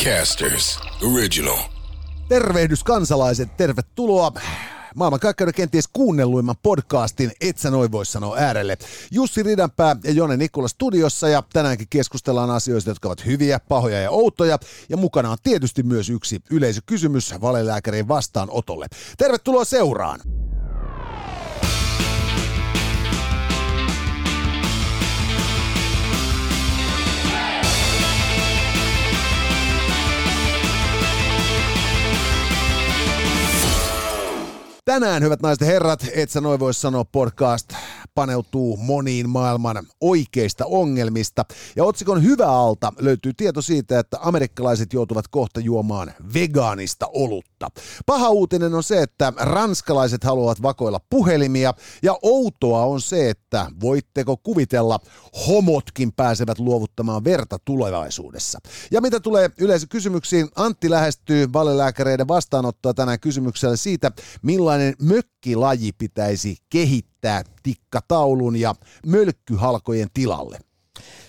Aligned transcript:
Podcasters 0.00 0.80
Original. 1.14 1.58
Tervehdys 2.28 2.84
kansalaiset, 2.84 3.56
tervetuloa 3.56 4.32
maailman 4.94 5.20
kaikkeuden 5.20 5.54
kenties 5.54 5.88
kuunnelluimman 5.92 6.54
podcastin 6.62 7.32
Et 7.40 7.58
sä 7.58 7.70
noin 7.70 7.92
voi 7.92 8.06
sanoa 8.06 8.36
äärelle. 8.36 8.78
Jussi 9.10 9.42
Ridanpää 9.42 9.96
ja 10.04 10.12
Jone 10.12 10.36
Nikula 10.36 10.68
studiossa 10.68 11.28
ja 11.28 11.42
tänäänkin 11.52 11.86
keskustellaan 11.90 12.50
asioista, 12.50 12.90
jotka 12.90 13.08
ovat 13.08 13.26
hyviä, 13.26 13.60
pahoja 13.68 14.00
ja 14.00 14.10
outoja. 14.10 14.58
Ja 14.88 14.96
mukana 14.96 15.30
on 15.30 15.38
tietysti 15.42 15.82
myös 15.82 16.10
yksi 16.10 16.42
yleisökysymys 16.50 17.34
valelääkärin 17.40 18.08
vastaanotolle. 18.08 18.86
Tervetuloa 19.18 19.64
seuraan! 19.64 20.20
Tänään, 34.90 35.22
hyvät 35.22 35.42
naiset 35.42 35.60
ja 35.60 35.66
herrat, 35.66 36.06
et 36.14 36.30
sä 36.30 36.40
noin 36.40 36.60
voi 36.60 36.74
sanoa 36.74 37.04
podcast 37.04 37.72
paneutuu 38.14 38.76
moniin 38.76 39.28
maailman 39.28 39.86
oikeista 40.00 40.66
ongelmista. 40.66 41.44
Ja 41.76 41.84
otsikon 41.84 42.22
hyvä 42.22 42.46
alta 42.46 42.92
löytyy 42.98 43.32
tieto 43.34 43.62
siitä, 43.62 43.98
että 43.98 44.18
amerikkalaiset 44.20 44.92
joutuvat 44.92 45.28
kohta 45.28 45.60
juomaan 45.60 46.12
vegaanista 46.34 47.06
olutta. 47.12 47.68
Paha 48.06 48.28
uutinen 48.28 48.74
on 48.74 48.82
se, 48.82 49.02
että 49.02 49.32
ranskalaiset 49.36 50.24
haluavat 50.24 50.62
vakoilla 50.62 51.00
puhelimia 51.10 51.74
ja 52.02 52.18
outoa 52.22 52.84
on 52.84 53.00
se, 53.00 53.30
että 53.30 53.66
voitteko 53.80 54.36
kuvitella, 54.36 54.98
homotkin 55.46 56.12
pääsevät 56.12 56.58
luovuttamaan 56.58 57.24
verta 57.24 57.58
tulevaisuudessa. 57.64 58.58
Ja 58.90 59.00
mitä 59.00 59.20
tulee 59.20 59.50
yleisökysymyksiin, 59.58 60.48
Antti 60.56 60.90
lähestyy 60.90 61.52
valelääkäreiden 61.52 62.28
vastaanottoa 62.28 62.94
tänään 62.94 63.20
kysymyksellä 63.20 63.76
siitä, 63.76 64.12
millainen 64.42 64.79
mökkilaji 65.02 65.92
pitäisi 65.92 66.56
kehittää 66.70 67.42
tikkataulun 67.62 68.56
ja 68.56 68.74
mölkkyhalkojen 69.06 70.08
tilalle. 70.14 70.58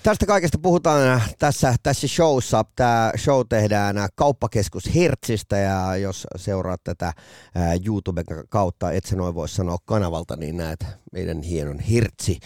Tästä 0.03 0.25
kaikesta 0.25 0.57
puhutaan 0.61 1.21
tässä, 1.39 1.75
tässä 1.83 2.07
showssa. 2.07 2.65
Tämä 2.75 3.11
show 3.17 3.41
tehdään 3.49 3.95
kauppakeskus 4.15 4.95
Hertzistä 4.95 5.57
ja 5.57 5.95
jos 5.95 6.27
seuraat 6.35 6.83
tätä 6.83 7.13
YouTuben 7.85 8.25
kautta, 8.49 8.91
et 8.91 9.05
sä 9.05 9.15
noin 9.15 9.35
voi 9.35 9.49
sanoa 9.49 9.77
kanavalta, 9.85 10.35
niin 10.35 10.57
näet 10.57 10.85
meidän 11.11 11.41
hienon 11.41 11.79
Hertzi 11.79 12.39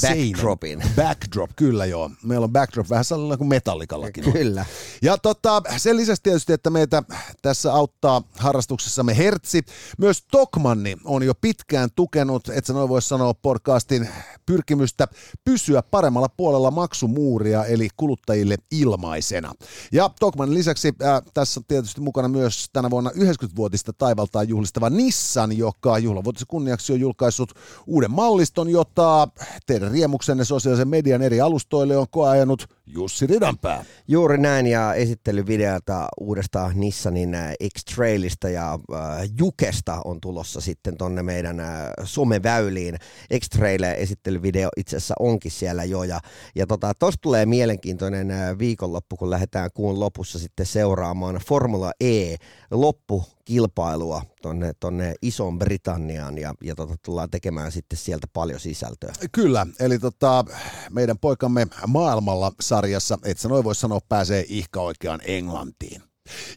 Backdropin. 0.00 0.82
Backdrop, 0.96 1.50
kyllä 1.56 1.86
joo. 1.86 2.10
Meillä 2.24 2.44
on 2.44 2.52
backdrop 2.52 2.90
vähän 2.90 3.04
sellainen 3.04 3.38
kuin 3.38 3.48
metallikallakin. 3.48 4.32
Kyllä. 4.32 4.64
Ja 5.02 5.18
tota, 5.18 5.62
sen 5.76 5.96
lisäksi 5.96 6.22
tietysti, 6.22 6.52
että 6.52 6.70
meitä 6.70 7.02
tässä 7.42 7.74
auttaa 7.74 8.22
harrastuksessamme 8.38 9.16
Hertsi. 9.16 9.62
Myös 9.98 10.24
Tokmanni 10.30 10.96
on 11.04 11.22
jo 11.22 11.34
pitkään 11.34 11.88
tukenut, 11.94 12.48
että 12.48 12.66
sä 12.66 12.72
noin 12.72 12.88
voisi 12.88 13.08
sanoa 13.08 13.34
podcastin 13.34 14.08
pyrkimystä 14.46 15.08
pysyä 15.44 15.82
paremmalla 15.82 16.28
puolella 16.28 16.70
maksumuuria, 16.70 17.64
eli 17.64 17.88
kuluttajille 17.96 18.56
ilmaisena. 18.70 19.52
Ja 19.92 20.10
Tokmannin 20.20 20.58
lisäksi 20.58 20.92
äh, 21.02 21.22
tässä 21.34 21.60
on 21.60 21.64
tietysti 21.68 22.00
mukana 22.00 22.28
myös 22.28 22.68
tänä 22.72 22.90
vuonna 22.90 23.10
90-vuotista 23.10 23.92
taivaltaan 23.92 24.48
juhlistava 24.48 24.90
Nissan, 24.90 25.58
joka 25.58 25.98
juhlavuotisen 25.98 26.46
kunniaksi 26.48 26.92
on 26.92 27.00
julkaissut 27.00 27.52
uuden 27.86 28.10
malliston, 28.10 28.68
jota 28.68 29.28
teidän 29.66 29.81
riemuksenne 29.88 30.44
sosiaalisen 30.44 30.88
median 30.88 31.22
eri 31.22 31.40
alustoille 31.40 31.96
on 31.96 32.06
koajanut 32.10 32.66
Jussi 32.94 33.26
Ridanpää. 33.26 33.84
Juuri 34.08 34.38
näin 34.38 34.66
ja 34.66 34.94
esittelyvideota 34.94 36.08
uudesta 36.20 36.70
Nissanin 36.74 37.34
äh, 37.34 37.52
X-Trailista 37.78 38.48
ja 38.48 38.72
äh, 38.72 39.00
Jukesta 39.38 40.00
on 40.04 40.20
tulossa 40.20 40.60
sitten 40.60 40.96
tonne 40.96 41.22
meidän 41.22 41.60
äh, 41.60 41.68
someväyliin. 42.04 42.96
X-Trail 43.40 43.82
esittelyvideo 43.82 44.68
itse 44.76 44.96
asiassa 44.96 45.14
onkin 45.18 45.50
siellä 45.50 45.84
jo 45.84 46.02
ja, 46.04 46.20
ja 46.54 46.66
tota, 46.66 46.92
tosta 46.98 47.20
tulee 47.20 47.46
mielenkiintoinen 47.46 48.30
äh, 48.30 48.58
viikonloppu, 48.58 49.16
kun 49.16 49.30
lähdetään 49.30 49.70
kuun 49.74 50.00
lopussa 50.00 50.38
sitten 50.38 50.66
seuraamaan 50.66 51.40
Formula 51.48 51.92
E 52.00 52.36
loppukilpailua 52.70 54.22
tonne, 54.42 54.72
tonne 54.80 55.14
Isoon 55.22 55.58
Britanniaan 55.58 56.38
ja, 56.38 56.54
ja 56.64 56.74
tota, 56.74 56.94
tullaan 57.04 57.30
tekemään 57.30 57.72
sitten 57.72 57.98
sieltä 57.98 58.26
paljon 58.32 58.60
sisältöä. 58.60 59.12
Kyllä, 59.32 59.66
eli 59.80 59.98
tota, 59.98 60.44
meidän 60.90 61.18
poikamme 61.18 61.66
maailmalla 61.86 62.52
sarjassa, 62.82 63.18
et 63.24 63.38
sä 63.38 63.48
noin 63.48 63.64
voi 63.64 63.74
sanoa, 63.74 64.00
pääsee 64.08 64.44
ihka 64.48 64.80
oikeaan 64.80 65.20
Englantiin. 65.24 66.02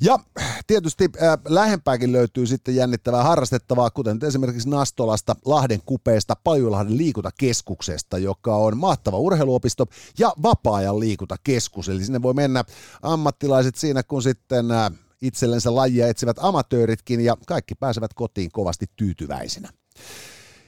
Ja 0.01 0.19
tietysti 0.67 1.09
äh, 1.23 1.37
lähempääkin 1.47 2.11
löytyy 2.11 2.47
sitten 2.47 2.75
jännittävää 2.75 3.23
harrastettavaa, 3.23 3.89
kuten 3.89 4.19
esimerkiksi 4.27 4.69
Nastolasta, 4.69 5.35
Lahden 5.45 5.81
kupeesta, 5.85 6.35
Paljulahden 6.43 6.97
liikuntakeskuksesta, 6.97 8.17
joka 8.17 8.55
on 8.55 8.77
mahtava 8.77 9.17
urheiluopisto 9.17 9.85
ja 10.19 10.33
vapaa-ajan 10.43 10.99
liikuntakeskus. 10.99 11.89
Eli 11.89 12.03
sinne 12.03 12.21
voi 12.21 12.33
mennä 12.33 12.63
ammattilaiset 13.01 13.75
siinä, 13.75 14.03
kun 14.03 14.23
sitten 14.23 14.71
äh, 14.71 14.91
itsellensä 15.21 15.75
lajia 15.75 16.07
etsivät 16.07 16.37
amatööritkin 16.39 17.21
ja 17.21 17.37
kaikki 17.47 17.75
pääsevät 17.75 18.13
kotiin 18.13 18.51
kovasti 18.51 18.85
tyytyväisinä. 18.95 19.69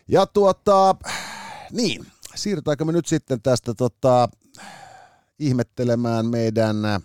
Ja 0.07 0.25
tuota, 0.25 0.96
niin, 1.72 2.06
siirrytäänkö 2.35 2.85
me 2.85 2.91
nyt 2.91 3.06
sitten 3.06 3.41
tästä 3.41 3.73
tota, 3.73 4.29
ihmettelemään 5.39 6.25
meidän 6.25 6.85
äh, 6.85 7.01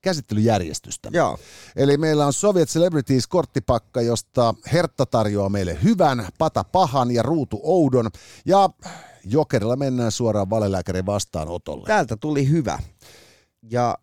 käsittelyjärjestystä. 0.00 1.10
Joo. 1.12 1.38
Eli 1.76 1.96
meillä 1.96 2.26
on 2.26 2.32
Soviet 2.32 2.68
Celebrities 2.68 3.26
korttipakka, 3.26 4.02
josta 4.02 4.54
Hertta 4.72 5.06
tarjoaa 5.06 5.48
meille 5.48 5.78
hyvän, 5.82 6.28
Pata 6.38 6.64
pahan 6.64 7.10
ja 7.10 7.22
Ruutu 7.22 7.60
oudon. 7.62 8.10
Ja 8.46 8.70
Jokerilla 9.24 9.76
mennään 9.76 10.12
suoraan 10.12 10.50
valelääkärin 10.50 11.06
vastaanotolle. 11.06 11.86
Täältä 11.86 12.16
tuli 12.16 12.48
hyvä. 12.50 12.78
Ja 13.70 13.98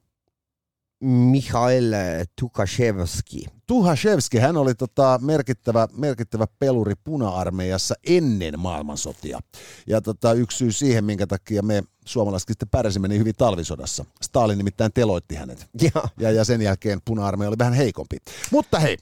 Mikhail 0.99 1.93
Tukashevski. 2.39 3.45
Tuhashevski, 3.67 4.37
hän 4.37 4.57
oli 4.57 4.75
tota 4.75 5.19
merkittävä, 5.21 5.87
merkittävä 5.97 6.47
peluri 6.59 6.93
puna-armeijassa 7.03 7.95
ennen 8.07 8.59
maailmansotia. 8.59 9.39
Ja 9.87 10.01
tota, 10.01 10.33
yksi 10.33 10.57
syy 10.57 10.71
siihen, 10.71 11.05
minkä 11.05 11.27
takia 11.27 11.61
me 11.61 11.83
suomalaiset 12.05 12.47
sitten 12.47 12.69
pärjäsimme 12.69 13.07
niin 13.07 13.19
hyvin 13.19 13.35
talvisodassa. 13.37 14.05
Stalin 14.21 14.57
nimittäin 14.57 14.93
teloitti 14.93 15.35
hänet. 15.35 15.67
Ja. 15.81 16.09
Ja, 16.19 16.31
ja 16.31 16.43
sen 16.43 16.61
jälkeen 16.61 16.99
puna-armeija 17.05 17.49
oli 17.49 17.57
vähän 17.59 17.73
heikompi. 17.73 18.17
Mutta 18.51 18.79
hei, 18.79 18.97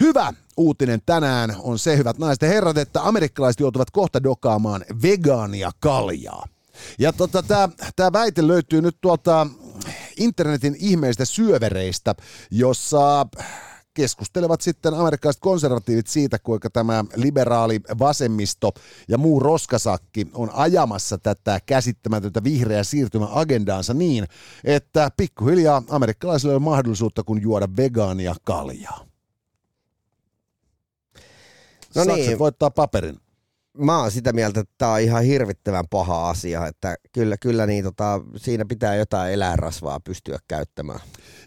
hyvä 0.00 0.32
uutinen 0.56 1.00
tänään 1.06 1.56
on 1.58 1.78
se, 1.78 1.96
hyvät 1.96 2.18
naiset 2.18 2.42
ja 2.42 2.48
herrat, 2.48 2.78
että 2.78 3.02
amerikkalaiset 3.02 3.60
joutuvat 3.60 3.90
kohta 3.90 4.22
dokaamaan 4.22 4.84
vegaania 5.02 5.70
kaljaa. 5.80 6.46
Ja 6.98 7.12
tota, 7.12 7.42
tämä 7.96 8.12
väite 8.12 8.46
löytyy 8.46 8.82
nyt 8.82 8.96
tuolta 9.00 9.46
internetin 10.16 10.76
ihmeistä 10.78 11.24
syövereistä, 11.24 12.14
jossa 12.50 13.26
keskustelevat 13.96 14.60
sitten 14.60 14.94
amerikkalaiset 14.94 15.40
konservatiivit 15.42 16.06
siitä, 16.06 16.38
kuinka 16.38 16.70
tämä 16.70 17.04
liberaali 17.14 17.80
vasemmisto 17.98 18.72
ja 19.08 19.18
muu 19.18 19.40
roskasakki 19.40 20.26
on 20.34 20.50
ajamassa 20.52 21.18
tätä 21.18 21.60
käsittämätöntä 21.66 22.44
vihreää 22.44 22.84
siirtymäagendaansa 22.84 23.94
niin, 23.94 24.26
että 24.64 25.10
pikkuhiljaa 25.16 25.82
amerikkalaisille 25.88 26.54
on 26.54 26.62
mahdollisuutta 26.62 27.22
kun 27.22 27.42
juoda 27.42 27.68
vegaania 27.76 28.34
kaljaa. 28.44 29.06
No 31.94 32.04
Sakset 32.04 32.26
niin. 32.26 32.38
voittaa 32.38 32.70
paperin. 32.70 33.20
Mä 33.78 33.98
oon 34.00 34.10
sitä 34.10 34.32
mieltä, 34.32 34.60
että 34.60 34.74
tämä 34.78 34.92
on 34.92 35.00
ihan 35.00 35.24
hirvittävän 35.24 35.84
paha 35.90 36.30
asia, 36.30 36.66
että 36.66 36.96
kyllä, 37.12 37.36
kyllä 37.36 37.66
niin, 37.66 37.84
tota, 37.84 38.20
siinä 38.36 38.64
pitää 38.64 38.94
jotain 38.94 39.32
eläinrasvaa 39.32 40.00
pystyä 40.00 40.38
käyttämään. 40.48 41.00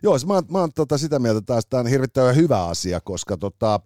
Joo, 0.04 0.18
siis 0.18 0.28
mä 0.28 0.34
oon, 0.34 0.44
mä 0.52 0.60
oon 0.60 0.74
tota 0.76 0.98
sitä 0.98 1.20
mieltä 1.20 1.42
taas, 1.42 1.64
että 1.64 1.70
tämä 1.70 1.82
on 1.82 1.88
hirvittävän 1.88 2.36
hyvä 2.36 2.66
asia, 2.66 3.00
koska 3.02 3.38
tota, 3.38 3.80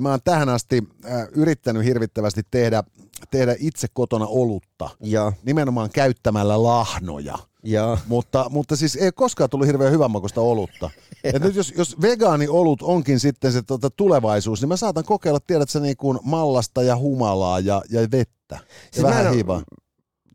mä 0.00 0.10
oon 0.10 0.20
tähän 0.24 0.48
asti 0.48 0.88
yrittänyt 1.32 1.84
hirvittävästi 1.84 2.42
tehdä, 2.50 2.82
tehdä 3.30 3.54
itse 3.58 3.88
kotona 3.92 4.26
olutta, 4.26 4.90
Ja, 5.00 5.32
nimenomaan 5.42 5.90
käyttämällä 5.90 6.62
lahnoja. 6.62 7.38
Ja 7.62 7.98
Mutta, 8.06 8.46
mutta 8.50 8.76
siis 8.76 8.96
ei 8.96 9.12
koskaan 9.12 9.50
tullut 9.50 9.66
hirveän 9.66 9.92
hyvänmakuista 9.92 10.40
olutta. 10.40 10.90
Et 11.24 11.42
nyt 11.42 11.54
jos, 11.54 11.72
jos 11.76 12.00
vegaani 12.00 12.48
olut 12.48 12.82
onkin 12.82 13.20
sitten 13.20 13.52
se 13.52 13.62
tota, 13.62 13.90
tulevaisuus, 13.90 14.60
niin 14.60 14.68
mä 14.68 14.76
saatan 14.76 15.04
kokeilla, 15.04 15.40
tiedätkö, 15.40 15.80
niin 15.80 15.96
kuin 15.96 16.18
mallasta 16.22 16.82
ja 16.82 16.96
humalaa 16.96 17.60
ja, 17.60 17.82
ja 17.90 18.00
vettä. 18.00 18.32
Ja 18.50 18.58
Siis 18.92 19.02
mä 19.02 19.08
en 19.08 19.16
vähän 19.16 19.34
hiivaa. 19.34 19.62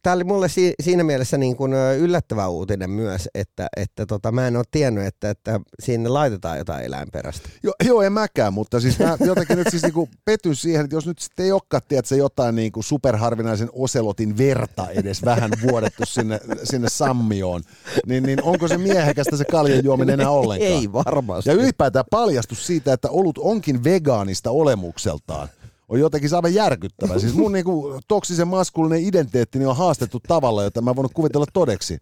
Tämä 0.04 0.14
oli 0.14 0.24
mulle 0.24 0.50
si- 0.50 0.74
siinä 0.84 1.04
mielessä 1.04 1.38
niin 1.38 1.56
kuin 1.56 1.74
yllättävä 2.00 2.48
uutinen 2.48 2.90
myös, 2.90 3.30
että, 3.36 3.68
että 3.78 4.06
tota, 4.06 4.32
mä 4.32 4.48
en 4.48 4.58
ole 4.58 4.66
tiennyt, 4.72 5.06
että, 5.06 5.30
että 5.30 5.60
sinne 5.84 6.10
laitetaan 6.10 6.58
jotain 6.58 6.86
eläinperäistä. 6.86 7.50
Jo, 7.64 7.72
joo, 7.86 8.02
en 8.02 8.14
mäkään, 8.14 8.54
mutta 8.54 8.80
siis 8.80 9.00
mä 9.00 9.18
jotenkin 9.26 9.58
nyt 9.58 9.68
siis 9.72 9.84
niinku 9.84 10.10
petyn 10.26 10.56
siihen, 10.56 10.84
että 10.84 10.96
jos 10.96 11.08
nyt 11.08 11.20
sitten 11.20 11.46
ei 11.46 11.52
olekaan, 11.52 11.82
tiedätkö, 11.88 12.16
jotain 12.16 12.56
niinku 12.56 12.84
superharvinaisen 12.84 13.70
oselotin 13.74 14.38
verta 14.38 14.90
edes 14.90 15.26
vähän 15.26 15.52
vuodettu 15.62 16.04
sinne, 16.06 16.40
sinne 16.64 16.90
sammioon, 16.90 17.62
niin, 18.06 18.24
niin 18.24 18.44
onko 18.44 18.68
se 18.68 18.78
miehekästä 18.78 19.38
se 19.38 19.46
kaljan 19.46 19.84
juominen 19.84 20.20
enää 20.20 20.30
ollenkaan? 20.30 20.72
Ei 20.72 20.94
varmasti. 20.94 21.50
Ja 21.50 21.56
ylipäätään 21.56 22.06
paljastus 22.12 22.68
siitä, 22.68 22.94
että 22.94 23.10
olut 23.10 23.38
onkin 23.38 23.84
vegaanista 23.84 24.52
olemukseltaan 24.52 25.50
on 25.88 26.00
jotenkin 26.00 26.36
aivan 26.36 26.54
järkyttävä. 26.54 27.19
Siis 27.19 27.34
mun 27.34 27.51
niinku 27.51 28.00
toksisen 28.07 28.48
maskuliinen 28.48 29.07
identiteetti 29.07 29.66
on 29.66 29.78
haastettu 29.78 30.19
tavalla, 30.28 30.63
jota 30.63 30.81
mä 30.81 30.95
voinut 30.95 31.13
kuvitella 31.13 31.45
todeksi. 31.54 31.98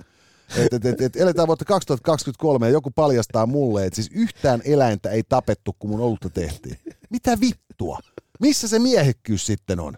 Et, 0.57 0.73
et, 0.73 0.85
et, 0.85 1.01
et 1.01 1.15
eletään 1.15 1.47
vuotta 1.47 1.65
2023 1.65 2.65
ja 2.65 2.71
joku 2.71 2.91
paljastaa 2.91 3.45
mulle, 3.45 3.85
että 3.85 3.95
siis 3.95 4.09
yhtään 4.13 4.61
eläintä 4.65 5.09
ei 5.09 5.23
tapettu, 5.23 5.75
kun 5.79 5.89
mun 5.89 5.99
olutta 5.99 6.29
tehtiin. 6.29 6.77
Mitä 7.09 7.37
vittua? 7.39 7.99
Missä 8.39 8.67
se 8.67 8.79
miehekkyys 8.79 9.45
sitten 9.45 9.79
on? 9.79 9.97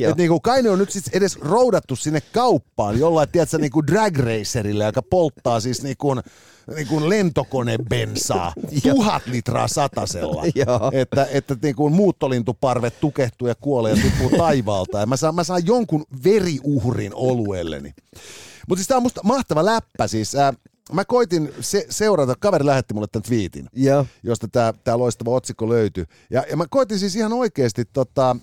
Et 0.00 0.16
niinku, 0.16 0.40
kai 0.40 0.62
ne 0.62 0.70
on 0.70 0.78
nyt 0.78 0.90
siis 0.90 1.08
edes 1.12 1.36
roudattu 1.36 1.96
sinne 1.96 2.20
kauppaan 2.20 2.98
jollain, 2.98 3.28
tiedätkö, 3.28 3.58
niinku 3.58 3.86
drag 3.86 4.16
racerille, 4.16 4.84
joka 4.84 5.02
polttaa 5.02 5.60
siis 5.60 5.82
niinku, 5.82 6.14
niinku 6.76 7.08
lentokonebensaa 7.08 8.52
tuhat 8.82 9.26
litraa 9.26 9.68
satasella. 9.68 10.42
että, 10.92 11.26
että 11.30 11.56
niinku 11.62 11.90
muuttolintuparvet 11.90 13.00
tukehtuu 13.00 13.48
ja 13.48 13.54
kuolee 13.54 13.94
ja 13.94 14.02
tippuu 14.02 14.30
taivaalta. 14.38 14.98
Ja 14.98 15.06
mä 15.06 15.16
saan, 15.16 15.34
mä 15.34 15.44
saan 15.44 15.66
jonkun 15.66 16.04
veriuhrin 16.24 17.14
oluelleni. 17.14 17.94
Mutta 18.68 18.80
siis 18.80 18.88
tää 18.88 18.96
on 18.96 19.02
musta 19.02 19.20
mahtava 19.24 19.64
läppä 19.64 20.06
siis. 20.06 20.34
Äh, 20.34 20.56
mä 20.92 21.04
koitin 21.04 21.52
se, 21.60 21.86
seurata, 21.90 22.34
kaveri 22.40 22.66
lähetti 22.66 22.94
mulle 22.94 23.06
tämän 23.12 23.22
twiitin, 23.22 23.68
ja. 23.76 24.04
josta 24.22 24.48
tämä 24.48 24.74
tää 24.84 24.98
loistava 24.98 25.30
otsikko 25.30 25.68
löytyi. 25.68 26.04
Ja, 26.30 26.44
ja 26.50 26.56
mä 26.56 26.64
koitin 26.70 26.98
siis 26.98 27.16
ihan 27.16 27.32
oikeasti 27.32 27.84
tota, 27.84 28.36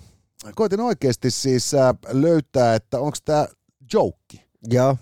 koitin 0.56 0.80
oikeasti 0.80 1.32
siis 1.32 1.74
äh, 1.74 1.96
löytää, 2.08 2.76
että 2.76 3.00
onko 3.00 3.18
tämä 3.26 3.48
joke. 3.94 4.50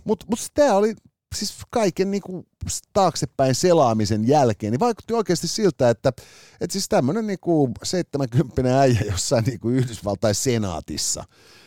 Mutta 0.03 0.25
mut 0.29 0.39
tämä 0.53 0.73
oli 0.73 0.95
siis 1.35 1.57
kaiken 1.69 2.11
niinku 2.11 2.45
taaksepäin 2.93 3.55
selaamisen 3.55 4.27
jälkeen, 4.27 4.71
niin 4.71 4.79
vaikutti 4.79 5.13
oikeasti 5.13 5.47
siltä, 5.47 5.89
että, 5.89 6.09
että 6.61 6.71
siis 6.71 6.89
tämmöinen 6.89 7.27
niinku 7.27 7.71
70 7.83 8.79
äijä 8.79 9.01
jossain 9.11 9.43
niinku 9.43 9.69
Yhdysvaltain 9.69 10.35
senaatissa, 10.35 11.23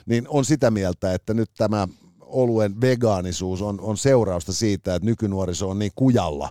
niin 0.07 0.25
on 0.29 0.45
sitä 0.45 0.71
mieltä, 0.71 1.15
että 1.15 1.35
nyt 1.35 1.51
tämä 1.57 1.89
oluen 2.33 2.81
vegaanisuus 2.81 3.63
on, 3.63 3.81
on 3.81 3.97
seurausta 3.97 4.53
siitä, 4.53 4.95
että 4.95 5.07
nykynuoriso 5.07 5.71
on 5.71 5.79
niin 5.79 5.93
kujalla, 5.95 6.51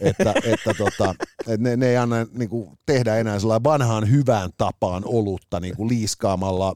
että, 0.00 0.34
että, 0.52 0.74
tota, 0.78 1.14
että 1.38 1.56
ne, 1.58 1.76
ne 1.76 1.88
ei 1.88 1.96
anna 1.96 2.26
niin 2.32 2.48
kuin, 2.48 2.70
tehdä 2.86 3.16
enää 3.16 3.38
sellainen 3.38 3.64
vanhaan 3.64 4.10
hyvään 4.10 4.50
tapaan 4.58 5.02
olutta 5.06 5.60
niin 5.60 5.76
kuin 5.76 5.88
liiskaamalla 5.88 6.74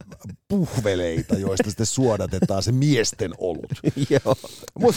puhveleita, 0.49 1.35
joista 1.35 1.71
sitten 1.71 1.87
suodatetaan 1.87 2.63
se 2.63 2.73
miesten 2.73 3.35
olut. 3.39 3.73
Joo. 4.11 4.37
Mut, 4.79 4.97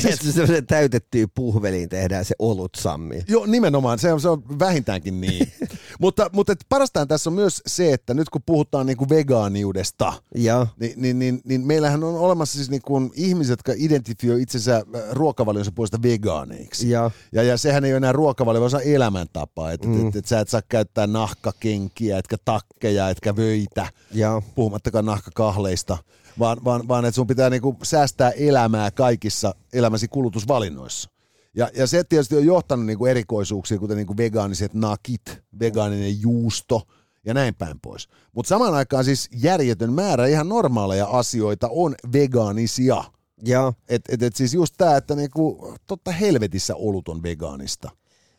Siis, 0.00 0.34
se 0.46 0.62
täytettyy 0.62 1.26
puhveliin 1.26 1.88
tehdään 1.88 2.24
se 2.24 2.34
olut 2.38 2.74
sammi. 2.76 3.22
Joo, 3.28 3.46
nimenomaan. 3.46 3.98
Se 3.98 4.12
on, 4.12 4.20
se 4.20 4.28
on 4.28 4.58
vähintäänkin 4.58 5.20
niin. 5.20 5.52
mutta 6.00 6.30
mutta 6.32 6.52
et 6.52 6.66
parastaan 6.68 7.08
tässä 7.08 7.30
on 7.30 7.34
myös 7.34 7.62
se, 7.66 7.92
että 7.92 8.14
nyt 8.14 8.30
kun 8.30 8.42
puhutaan 8.46 8.86
niinku 8.86 9.08
vegaaniudesta, 9.08 10.12
ja. 10.34 10.66
Niin, 10.80 10.94
niin, 10.96 11.18
niin, 11.18 11.40
niin, 11.44 11.66
meillähän 11.66 12.04
on 12.04 12.14
olemassa 12.14 12.54
siis 12.54 12.70
niinku 12.70 13.10
ihmiset, 13.14 13.50
jotka 13.50 13.72
identifioi 13.76 14.42
itsensä 14.42 14.76
äh, 14.76 15.02
ruokavalionsa 15.10 15.72
puolesta 15.72 16.02
vegaaneiksi. 16.02 16.90
Ja, 16.90 17.10
ja, 17.32 17.42
ja 17.42 17.56
sehän 17.56 17.84
ei 17.84 17.92
ole 17.92 17.96
enää 17.96 18.12
ruokavalio, 18.12 18.60
vaan 18.60 18.82
elämäntapa. 18.84 19.72
Että 19.72 19.88
mm. 19.88 20.00
et, 20.00 20.06
et, 20.06 20.16
et 20.16 20.26
sä 20.26 20.40
et 20.40 20.48
saa 20.48 20.62
käyttää 20.68 21.06
nahkakenkiä, 21.06 22.18
etkä 22.18 22.36
takkeja, 22.44 23.10
etkä 23.10 23.36
vöitä, 23.36 23.88
ja. 24.12 24.42
puhumattakaan 24.54 25.04
nahkakahleista 25.04 25.98
vaan, 26.38 26.58
vaan, 26.64 26.88
vaan 26.88 27.04
että 27.04 27.16
sun 27.16 27.26
pitää 27.26 27.50
niinku 27.50 27.76
säästää 27.82 28.30
elämää 28.30 28.90
kaikissa 28.90 29.54
elämäsi 29.72 30.08
kulutusvalinnoissa. 30.08 31.10
Ja, 31.56 31.70
ja 31.76 31.86
se 31.86 32.04
tietysti 32.04 32.36
on 32.36 32.46
johtanut 32.46 32.86
niinku 32.86 33.06
erikoisuuksia, 33.06 33.78
kuten 33.78 33.96
niinku 33.96 34.16
vegaaniset 34.16 34.74
nakit, 34.74 35.42
vegaaninen 35.60 36.20
juusto 36.20 36.82
ja 37.24 37.34
näin 37.34 37.54
päin 37.54 37.80
pois. 37.80 38.08
Mutta 38.32 38.48
samaan 38.48 38.74
aikaan 38.74 39.04
siis 39.04 39.28
järjetön 39.42 39.92
määrä 39.92 40.26
ihan 40.26 40.48
normaaleja 40.48 41.06
asioita 41.06 41.68
on 41.70 41.94
vegaanisia. 42.12 43.04
Ja. 43.44 43.72
Et, 43.88 44.02
et, 44.08 44.22
et 44.22 44.36
siis 44.36 44.54
just 44.54 44.74
tämä, 44.78 44.96
että 44.96 45.14
niinku, 45.14 45.74
totta 45.86 46.10
helvetissä 46.10 46.76
olut 46.76 47.08
on 47.08 47.22
vegaanista. 47.22 47.90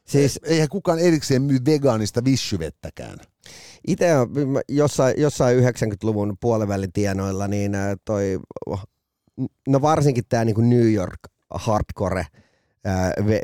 Siis, 0.05 0.39
Eihän 0.43 0.69
kukaan 0.69 0.99
erikseen 0.99 1.41
myy 1.41 1.59
vegaanista 1.65 2.23
vissyvettäkään. 2.23 3.17
Itse 3.87 4.07
jossain, 4.69 5.13
jossain 5.17 5.59
90-luvun 5.59 6.37
puolivälin 6.39 6.91
tienoilla, 6.93 7.47
niin 7.47 7.71
toi, 8.05 8.39
no 9.67 9.81
varsinkin 9.81 10.23
tämä 10.29 10.45
niinku 10.45 10.61
New 10.61 10.93
York 10.93 11.19
hardcore 11.49 12.25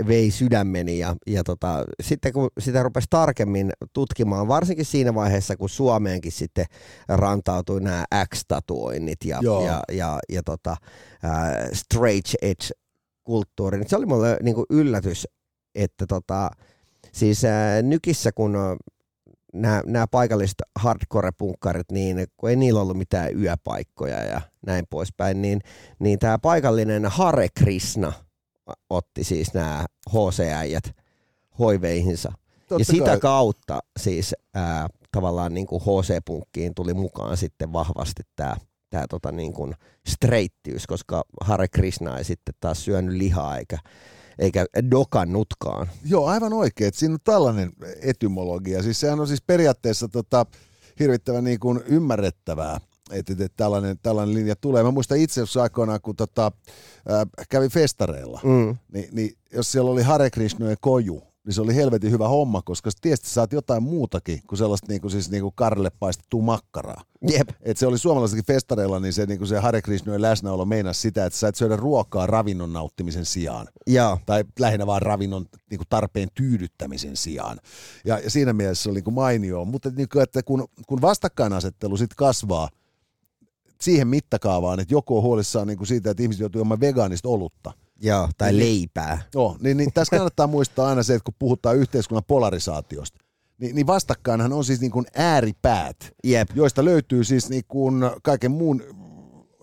vei 0.08 0.32
sydämeni 0.32 1.00
ja, 1.00 1.16
ja 1.28 1.44
tota, 1.44 1.84
sitten 2.02 2.34
kun 2.34 2.50
sitä 2.60 2.84
rupesi 2.84 3.08
tarkemmin 3.10 3.72
tutkimaan, 3.94 4.48
varsinkin 4.48 4.86
siinä 4.86 5.16
vaiheessa, 5.16 5.58
kun 5.58 5.70
Suomeenkin 5.70 6.32
sitten 6.32 6.66
rantautui 7.08 7.82
nämä 7.82 8.06
X-tatuoinnit 8.34 9.18
ja, 9.26 9.40
ja, 9.66 9.82
ja, 9.92 10.20
ja 10.30 10.44
tota, 10.44 10.76
ää, 11.24 11.70
straight 11.74 12.34
edge 12.42 12.68
kulttuuri, 13.24 13.78
niin 13.78 13.90
se 13.90 13.96
oli 13.96 14.06
mulle 14.06 14.38
niinku 14.42 14.66
yllätys, 14.70 15.28
että 15.76 16.06
tota, 16.08 16.52
siis 17.12 17.46
ää, 17.46 17.82
nykissä 17.82 18.32
kun 18.32 18.58
nämä 19.86 20.08
paikalliset 20.12 20.62
hardcore-punkkarit, 20.80 21.92
niin 21.92 22.26
kun 22.38 22.50
ei 22.50 22.56
niillä 22.56 22.82
ollut 22.82 22.98
mitään 22.98 23.42
yöpaikkoja 23.42 24.24
ja 24.24 24.42
näin 24.66 24.86
poispäin, 24.90 25.42
niin, 25.42 25.62
niin 26.00 26.20
tämä 26.20 26.40
paikallinen 26.40 27.06
Hare 27.06 27.48
Krishna 27.60 28.14
otti 28.90 29.24
siis 29.24 29.54
nämä 29.54 29.86
HC-äijät 30.10 30.96
hoiveihinsa. 31.60 32.34
Totta 32.68 32.82
ja 32.82 32.86
sitä 32.86 33.06
kai. 33.06 33.20
kautta 33.20 33.80
siis 34.00 34.36
ää, 34.54 34.88
tavallaan 35.12 35.54
niin 35.54 35.68
kuin 35.68 35.82
HC-punkkiin 35.82 36.74
tuli 36.76 36.94
mukaan 36.94 37.38
sitten 37.38 37.74
vahvasti 37.74 38.24
tämä 38.36 38.56
tää 38.90 39.08
tota 39.10 39.32
niin 39.32 39.54
kuin 39.54 39.74
streittiys, 40.08 40.88
koska 40.88 41.24
Hare 41.42 41.68
Krishna 41.68 42.18
ei 42.18 42.24
sitten 42.24 42.56
taas 42.60 42.86
syönyt 42.86 43.16
lihaa 43.16 43.58
eikä 43.58 43.78
eikä 44.40 44.66
dokannutkaan. 44.92 45.88
Joo, 46.06 46.26
aivan 46.26 46.54
oikein. 46.54 46.88
Että 46.88 47.00
siinä 47.00 47.14
on 47.14 47.20
tällainen 47.24 47.72
etymologia. 48.02 48.84
Siis 48.84 49.00
sehän 49.00 49.20
on 49.20 49.28
siis 49.28 49.42
periaatteessa 49.42 50.08
tota, 50.08 50.46
hirvittävän 51.00 51.44
niin 51.44 51.60
kuin 51.60 51.82
ymmärrettävää, 51.86 52.80
että, 53.12 53.34
että 53.34 53.48
tällainen, 53.58 53.98
tällainen 54.02 54.36
linja 54.36 54.56
tulee. 54.56 54.84
Mä 54.84 54.92
muistan 54.92 55.18
itse 55.18 55.42
asiassa 55.42 55.64
aikoinaan, 55.64 56.02
kun 56.02 56.16
tota, 56.16 56.52
äh, 57.12 57.46
kävin 57.50 57.72
festareilla, 57.72 58.40
mm. 58.44 58.78
niin, 58.94 59.10
niin 59.12 59.38
jos 59.54 59.72
siellä 59.72 59.92
oli 59.92 60.02
Hare 60.02 60.30
Krishnojen 60.30 60.78
koju, 60.82 61.24
niin 61.46 61.54
se 61.54 61.62
oli 61.62 61.76
helvetin 61.76 62.12
hyvä 62.12 62.28
homma, 62.28 62.62
koska 62.62 62.90
tietysti 63.02 63.30
saat 63.30 63.54
jotain 63.54 63.84
muutakin 63.84 64.42
kuin 64.48 64.58
sellaista 64.58 64.88
niin 64.90 65.02
kuin, 65.02 65.12
siis, 65.12 65.32
niin 65.32 65.42
kuin 65.42 65.54
karille 65.56 65.92
paistettua 66.00 66.42
makkaraa. 66.42 67.04
Jep. 67.30 67.50
Et 67.62 67.78
se 67.78 67.88
oli 67.88 67.98
suomalaisikin 67.98 68.46
festareilla, 68.46 69.00
niin 69.00 69.14
se, 69.14 69.26
niin 69.26 69.38
kuin 69.38 69.48
se 69.48 69.60
Hare 69.60 69.82
Krishnojen 69.82 70.22
läsnäolo 70.22 70.66
meinasi 70.66 71.02
sitä, 71.02 71.26
että 71.26 71.40
sä 71.40 71.48
et 71.48 71.56
syödä 71.56 71.76
ruokaa 71.76 72.28
ravinnon 72.28 72.74
nauttimisen 72.74 73.26
sijaan. 73.26 73.68
Ja. 73.88 74.18
Tai 74.26 74.44
lähinnä 74.60 74.88
vaan 74.88 75.02
ravinnon 75.02 75.46
niin 75.70 75.78
kuin 75.78 75.88
tarpeen 75.90 76.30
tyydyttämisen 76.34 77.18
sijaan. 77.18 77.60
Ja, 78.06 78.20
ja 78.20 78.30
siinä 78.30 78.54
mielessä 78.54 78.84
se 78.84 78.90
oli 78.90 78.96
niin 78.96 79.04
kuin 79.04 79.14
mainio. 79.14 79.66
Mutta 79.66 79.90
niin 79.90 80.10
kuin, 80.10 80.24
että 80.24 80.44
kun, 80.44 80.68
kun 80.88 81.02
vastakkainasettelu 81.02 81.98
sitten 81.98 82.16
kasvaa, 82.16 82.70
siihen 83.84 84.08
mittakaavaan, 84.08 84.80
että 84.80 84.94
joku 84.94 85.18
on 85.18 85.24
huolissaan 85.24 85.68
niin 85.68 85.78
kuin 85.78 85.88
siitä, 85.88 86.12
että 86.12 86.24
ihmiset 86.24 86.42
joutuu 86.42 86.60
juomaan 86.60 86.80
vegaanista 86.80 87.30
olutta– 87.30 87.72
Joo, 88.04 88.30
tai 88.38 88.52
niin, 88.52 88.60
leipää. 88.60 89.22
Joo, 89.34 89.58
niin, 89.60 89.78
niin 89.78 89.94
tässä 89.94 90.18
kannattaa 90.18 90.48
muistaa 90.58 90.88
aina 90.88 91.04
se, 91.04 91.14
että 91.16 91.26
kun 91.26 91.36
puhutaan 91.40 91.78
yhteiskunnan 91.78 92.24
polarisaatiosta, 92.28 93.20
niin, 93.58 93.76
niin 93.76 93.88
vastakkainhan 93.88 94.54
on 94.54 94.66
siis 94.66 94.82
niin 94.82 94.92
kuin 94.92 95.06
ääripäät, 95.16 96.14
Jep. 96.24 96.50
joista 96.56 96.86
löytyy 96.86 97.24
siis 97.24 97.50
niin 97.50 97.64
kuin 97.68 97.96
kaiken 98.24 98.52
muun 98.52 98.84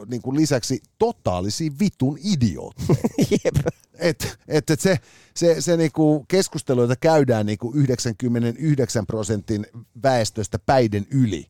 niin 0.06 0.22
kuin 0.22 0.36
lisäksi 0.36 0.82
totaalisia 0.98 1.70
vitun 1.80 2.18
idiootteja. 2.24 2.98
Et, 3.98 4.38
et, 4.48 4.70
et 4.70 4.80
se, 4.80 4.98
se, 5.36 5.60
se 5.60 5.76
niinku 5.76 6.24
keskustelu, 6.28 6.80
jota 6.80 6.96
käydään 6.96 7.46
niinku 7.46 7.72
99 7.74 9.06
prosentin 9.06 9.66
väestöstä 10.02 10.58
päiden 10.58 11.06
yli, 11.10 11.46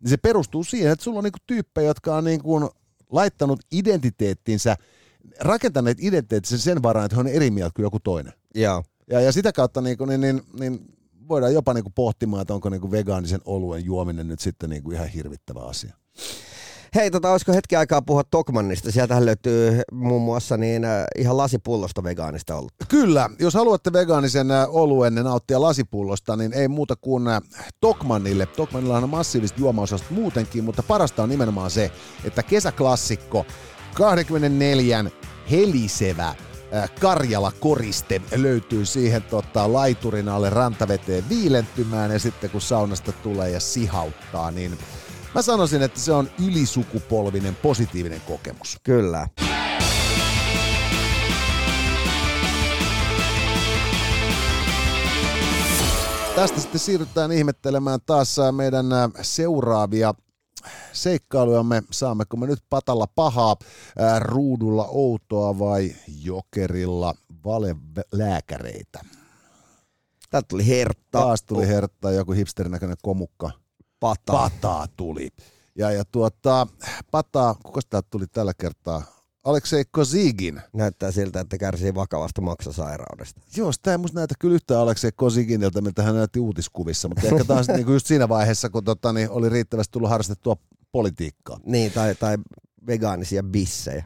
niin 0.00 0.10
se 0.10 0.16
perustuu 0.16 0.64
siihen, 0.64 0.92
että 0.92 1.02
sulla 1.02 1.18
on 1.18 1.24
niinku 1.24 1.38
tyyppejä, 1.46 1.86
jotka 1.88 2.16
on 2.16 2.24
niinku 2.24 2.70
laittanut 3.10 3.60
identiteettinsä– 3.70 4.76
rakentaneet 5.40 5.98
identiteettisen 6.00 6.58
sen 6.58 6.82
varaan, 6.82 7.06
että 7.06 7.16
he 7.16 7.20
on 7.20 7.26
eri 7.26 7.50
mieltä 7.50 7.72
kuin 7.76 7.84
joku 7.84 8.00
toinen. 8.00 8.32
Joo. 8.54 8.84
Ja, 9.10 9.20
ja 9.20 9.32
sitä 9.32 9.52
kautta 9.52 9.80
niin, 9.80 9.98
kuin, 9.98 10.08
niin, 10.08 10.20
niin, 10.20 10.42
niin 10.60 10.80
voidaan 11.28 11.54
jopa 11.54 11.74
niin 11.74 11.84
kuin 11.84 11.92
pohtimaan, 11.92 12.42
että 12.42 12.54
onko 12.54 12.68
niin 12.68 12.80
kuin 12.80 12.90
vegaanisen 12.90 13.40
oluen 13.44 13.84
juominen 13.84 14.28
nyt 14.28 14.40
sitten 14.40 14.70
niin 14.70 14.82
kuin 14.82 14.94
ihan 14.94 15.08
hirvittävä 15.08 15.60
asia. 15.60 15.94
Hei, 16.94 17.10
tota, 17.10 17.30
olisiko 17.30 17.52
hetki 17.52 17.76
aikaa 17.76 18.02
puhua 18.02 18.24
Tokmannista? 18.24 18.92
Sieltähän 18.92 19.26
löytyy 19.26 19.80
muun 19.92 20.22
muassa 20.22 20.56
niin, 20.56 20.84
äh, 20.84 21.04
ihan 21.18 21.36
lasipullosta 21.36 22.02
vegaanista 22.02 22.56
ollut. 22.56 22.72
Kyllä, 22.88 23.30
jos 23.38 23.54
haluatte 23.54 23.92
vegaanisen 23.92 24.50
äh, 24.50 24.66
oluen 24.68 25.14
nauttia 25.14 25.60
lasipullosta, 25.60 26.36
niin 26.36 26.52
ei 26.52 26.68
muuta 26.68 26.96
kuin 26.96 27.28
äh, 27.28 27.42
Tokmannille. 27.80 28.46
Tokmannilla 28.46 28.96
on 28.96 29.10
massiivista 29.10 29.60
juomaosasta 29.60 30.06
muutenkin, 30.10 30.64
mutta 30.64 30.82
parasta 30.82 31.22
on 31.22 31.28
nimenomaan 31.28 31.70
se, 31.70 31.90
että 32.24 32.42
kesäklassikko 32.42 33.46
24 33.94 35.04
helisevä 35.50 36.28
äh, 36.28 36.90
Karjala 37.00 37.52
koriste 37.60 38.20
löytyy 38.36 38.86
siihen 38.86 39.22
tota, 39.22 39.72
laiturin 39.72 40.28
alle 40.28 40.50
rantaveteen 40.50 41.28
viilentymään 41.28 42.10
ja 42.10 42.18
sitten 42.18 42.50
kun 42.50 42.60
saunasta 42.60 43.12
tulee 43.12 43.50
ja 43.50 43.60
sihauttaa, 43.60 44.50
niin 44.50 44.78
mä 45.34 45.42
sanoisin, 45.42 45.82
että 45.82 46.00
se 46.00 46.12
on 46.12 46.30
ylisukupolvinen 46.46 47.56
positiivinen 47.56 48.20
kokemus. 48.20 48.76
Kyllä. 48.82 49.28
Tästä 56.34 56.60
sitten 56.60 56.80
siirrytään 56.80 57.32
ihmettelemään 57.32 58.00
taas 58.06 58.38
äh, 58.38 58.52
meidän 58.52 58.92
äh, 58.92 59.10
seuraavia 59.22 60.14
seikkailujamme. 60.92 61.82
Saammeko 61.90 62.36
me 62.36 62.46
nyt 62.46 62.58
patalla 62.70 63.06
pahaa, 63.14 63.56
ää, 63.98 64.18
ruudulla 64.18 64.86
outoa 64.86 65.58
vai 65.58 65.94
jokerilla 66.22 67.14
valelääkäreitä? 67.44 69.00
Täältä 70.30 70.48
tuli 70.48 70.66
hertta. 70.66 71.18
Taas 71.18 71.42
tuli 71.42 71.68
herttaa 71.68 72.12
joku 72.12 72.32
hipsterinäköinen 72.32 72.96
komukka. 73.02 73.63
Pata. 74.04 74.32
Pataa 74.32 74.86
tuli. 74.96 75.28
Ja, 75.78 75.90
ja 75.90 76.04
tuota, 76.04 76.66
pataa, 77.10 77.54
kuka 77.54 77.80
täältä 77.90 78.08
tuli 78.10 78.26
tällä 78.26 78.52
kertaa? 78.58 79.02
Aleksei 79.44 79.84
Kozigin. 79.90 80.60
Näyttää 80.72 81.10
siltä, 81.10 81.40
että 81.40 81.58
kärsii 81.58 81.94
vakavasta 81.94 82.40
maksasairaudesta. 82.40 83.40
Joo, 83.56 83.72
sitä 83.72 83.92
ei 83.92 83.98
musta 83.98 84.18
näytä 84.18 84.34
kyllä 84.38 84.54
yhtään 84.54 84.80
Aleksei 84.80 85.10
Koziginilta, 85.16 85.80
miltä 85.80 86.02
hän 86.02 86.14
näytti 86.14 86.40
uutiskuvissa, 86.40 87.08
mutta 87.08 87.26
ehkä 87.26 87.44
taas 87.44 87.68
niinku 87.68 87.92
just 87.92 88.06
siinä 88.06 88.28
vaiheessa, 88.28 88.70
kun 88.70 88.84
tota, 88.84 89.12
niin 89.12 89.30
oli 89.30 89.48
riittävästi 89.48 89.92
tullut 89.92 90.10
harrastettua 90.10 90.56
politiikkaa. 90.92 91.58
Niin, 91.66 91.92
tai, 91.92 92.14
tai 92.14 92.36
vegaanisia 92.86 93.42
bissejä. 93.42 94.04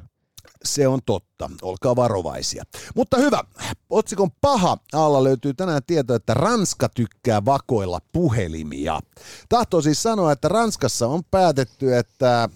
Se 0.65 0.89
on 0.89 1.01
totta. 1.07 1.51
Olkaa 1.63 1.97
varovaisia. 1.97 2.65
Mutta 2.95 3.17
hyvä. 3.17 3.45
Otsikon 3.91 4.31
paha 4.41 4.77
alla 4.93 5.25
löytyy 5.25 5.55
tänään 5.55 5.83
tieto, 5.87 6.15
että 6.15 6.35
Ranska 6.35 6.89
tykkää 6.89 7.45
vakoilla 7.45 8.01
puhelimia. 8.13 9.01
Tahtoo 9.49 9.83
siis 9.83 10.03
sanoa, 10.03 10.33
että 10.33 10.49
Ranskassa 10.49 11.07
on 11.07 11.23
päätetty, 11.31 11.97
että 11.97 12.49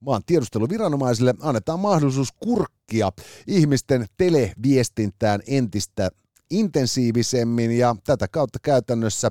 maan 0.00 0.22
tiedusteluviranomaisille 0.26 1.34
annetaan 1.40 1.80
mahdollisuus 1.80 2.32
kurkkia 2.32 3.12
ihmisten 3.46 4.06
televiestintään 4.16 5.40
entistä 5.46 6.10
intensiivisemmin 6.50 7.78
ja 7.78 7.96
tätä 8.04 8.28
kautta 8.28 8.58
käytännössä 8.62 9.30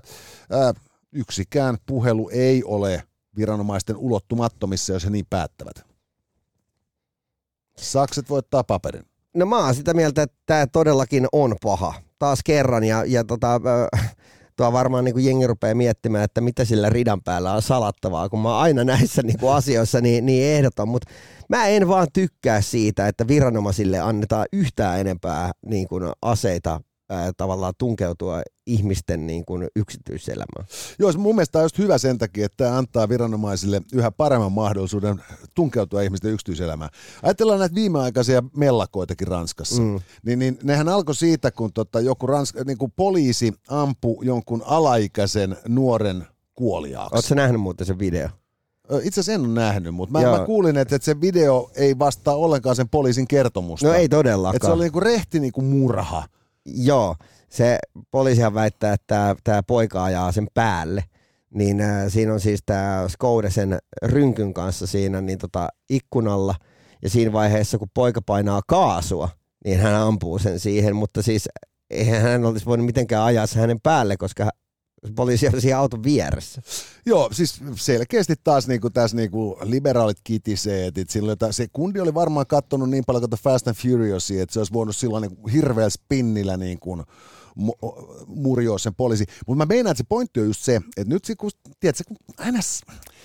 ää, 0.52 0.74
yksikään 1.12 1.78
puhelu 1.86 2.30
ei 2.34 2.64
ole 2.64 3.04
viranomaisten 3.38 3.98
ulottumattomissa, 3.98 4.94
jos 4.94 5.06
he 5.06 5.10
niin 5.10 5.26
päättävät. 5.30 5.95
Sakset 7.78 8.30
voittaa 8.30 8.64
paperin. 8.64 9.04
No 9.36 9.46
mä 9.46 9.66
oon 9.66 9.76
sitä 9.76 9.94
mieltä, 9.94 10.22
että 10.22 10.38
tämä 10.46 10.68
todellakin 10.68 11.28
on 11.32 11.56
paha. 11.64 11.94
Taas 12.20 12.40
kerran 12.46 12.84
ja, 12.84 13.04
ja 13.06 13.24
tota, 13.24 13.62
tuo 14.58 14.74
varmaan 14.74 15.06
niin 15.06 15.14
kuin 15.14 15.26
jengi 15.26 15.48
rupeaa 15.48 15.76
miettimään, 15.76 16.24
että 16.24 16.42
mitä 16.42 16.66
sillä 16.66 16.90
ridan 16.90 17.22
päällä 17.22 17.54
on 17.54 17.62
salattavaa, 17.62 18.30
kun 18.30 18.40
mä 18.40 18.50
oon 18.50 18.62
aina 18.62 18.84
näissä 18.84 19.22
niin 19.22 19.40
kuin 19.40 19.54
asioissa 19.54 20.02
niin, 20.02 20.26
niin 20.26 20.44
ehdoton, 20.44 20.88
mutta 20.88 21.12
mä 21.50 21.68
en 21.68 21.88
vaan 21.88 22.08
tykkää 22.14 22.62
siitä, 22.62 23.08
että 23.08 23.28
viranomaisille 23.28 24.00
annetaan 24.00 24.46
yhtään 24.54 25.00
enempää 25.00 25.52
niin 25.66 25.88
kuin 25.88 26.04
aseita 26.22 26.82
ää, 27.10 27.32
tavallaan 27.38 27.74
tunkeutua 27.78 28.42
ihmisten 28.66 29.28
niin 29.28 29.46
kuin 29.46 29.68
yksityiselämään. 29.76 30.68
Joo, 31.00 31.12
mun 31.18 31.36
mielestä 31.36 31.60
on 31.60 31.66
just 31.66 31.78
hyvä 31.78 31.98
sen 31.98 32.18
takia, 32.18 32.46
että 32.46 32.58
tämä 32.58 32.78
antaa 32.78 33.10
viranomaisille 33.10 33.82
yhä 33.94 34.12
paremman 34.12 34.52
mahdollisuuden 34.52 35.22
tunkeutua 35.56 36.02
ihmisten 36.02 36.32
yksityiselämään. 36.32 36.90
Ajatellaan 37.24 37.60
näitä 37.60 37.76
viimeaikaisia 37.76 38.44
mellakoitakin 38.58 39.28
Ranskassa. 39.28 39.82
Mm. 39.82 40.00
Niin, 40.26 40.40
niin 40.40 40.60
nehän 40.64 40.90
alkoi 40.90 41.16
siitä, 41.16 41.52
kun 41.52 41.74
tota, 41.74 42.00
joku 42.00 42.28
ranska, 42.28 42.64
niin 42.64 42.78
kuin 42.78 42.94
poliisi 42.96 43.54
ampui 43.68 44.26
jonkun 44.26 44.64
alaikäisen 44.66 45.58
nuoren 45.68 46.28
kuoliaaksi. 46.56 47.16
Oletko 47.16 47.36
nähnyt 47.36 47.62
muuten 47.62 47.88
sen 47.88 48.00
video? 48.00 48.30
Itse 49.04 49.20
asiassa 49.20 49.32
en 49.32 49.42
ole 49.42 49.48
nähnyt, 49.48 49.96
mutta 49.96 50.12
mä, 50.12 50.38
mä 50.38 50.46
kuulin, 50.46 50.78
että, 50.78 50.96
että 50.96 51.06
se 51.06 51.22
video 51.22 51.72
ei 51.76 52.00
vastaa 52.00 52.36
ollenkaan 52.36 52.76
sen 52.76 52.90
poliisin 52.90 53.28
kertomusta. 53.28 53.88
No 53.88 53.94
ei 53.94 54.10
todellakaan. 54.10 54.56
Että 54.56 54.68
se 54.68 54.72
oli 54.72 54.84
niinku 54.84 55.00
rehti 55.00 55.40
niinku 55.40 55.62
murha. 55.62 56.24
Joo, 56.66 57.16
se 57.50 57.78
poliisihan 58.12 58.54
väittää, 58.54 58.94
että 58.94 59.36
tämä 59.44 59.64
poika 59.64 60.04
ajaa 60.04 60.32
sen 60.32 60.48
päälle. 60.54 61.04
Niin 61.54 61.82
äh, 61.82 62.06
siinä 62.08 62.34
on 62.34 62.40
siis 62.40 62.60
tämä 62.66 63.06
Skoude 63.08 63.50
sen 63.50 63.78
rynkyn 64.04 64.54
kanssa 64.54 64.88
siinä 64.88 65.22
niin 65.22 65.38
tota, 65.38 65.70
ikkunalla. 65.90 66.56
Ja 67.02 67.10
siinä 67.10 67.34
vaiheessa, 67.34 67.78
kun 67.78 67.88
poika 67.94 68.22
painaa 68.22 68.62
kaasua, 68.68 69.30
niin 69.66 69.80
hän 69.80 69.96
ampuu 69.96 70.40
sen 70.40 70.60
siihen. 70.60 70.96
Mutta 70.96 71.22
siis 71.22 71.50
eihän 71.90 72.22
hän 72.22 72.46
olisi 72.46 72.66
voinut 72.66 72.86
mitenkään 72.86 73.24
ajaa 73.24 73.48
sen 73.48 73.62
hänen 73.62 73.82
päälle, 73.84 74.18
koska 74.18 74.50
poliisi 75.16 75.48
oli 75.48 75.62
siinä 75.62 75.80
auton 75.80 76.04
vieressä. 76.04 76.62
Joo, 77.06 77.30
siis 77.32 77.62
selkeästi 77.76 78.34
taas 78.44 78.68
niinku 78.68 78.90
tässä 78.90 79.18
niinku 79.18 79.58
liberaalit 79.64 80.18
kitisee, 80.24 80.88
että 80.88 81.04
silloin, 81.08 81.38
se 81.52 81.68
kundi 81.74 82.00
oli 82.00 82.14
varmaan 82.14 82.48
katsonut 82.48 82.90
niin 82.90 83.04
paljon 83.08 83.30
kuin 83.30 83.40
Fast 83.40 83.68
and 83.68 83.76
Furiousia, 83.76 84.44
että 84.44 84.54
se 84.54 84.60
olisi 84.60 84.74
voinut 84.74 84.96
silloin 84.96 85.22
niinku 85.22 85.48
hirveällä 85.48 85.90
spinnillä 85.90 86.58
niinku 86.58 87.04
murjoa 88.28 88.78
sen 88.78 88.96
poliisi. 88.96 89.26
Mutta 89.48 89.66
mä 89.66 89.74
meinaan, 89.74 89.92
että 89.92 90.04
se 90.04 90.08
pointti 90.10 90.40
on 90.40 90.46
just 90.46 90.62
se, 90.62 90.76
että 90.98 91.14
nyt 91.14 91.24
kun, 91.38 91.52
tiedätkö, 91.80 92.04
kun 92.08 92.18
aina 92.38 92.60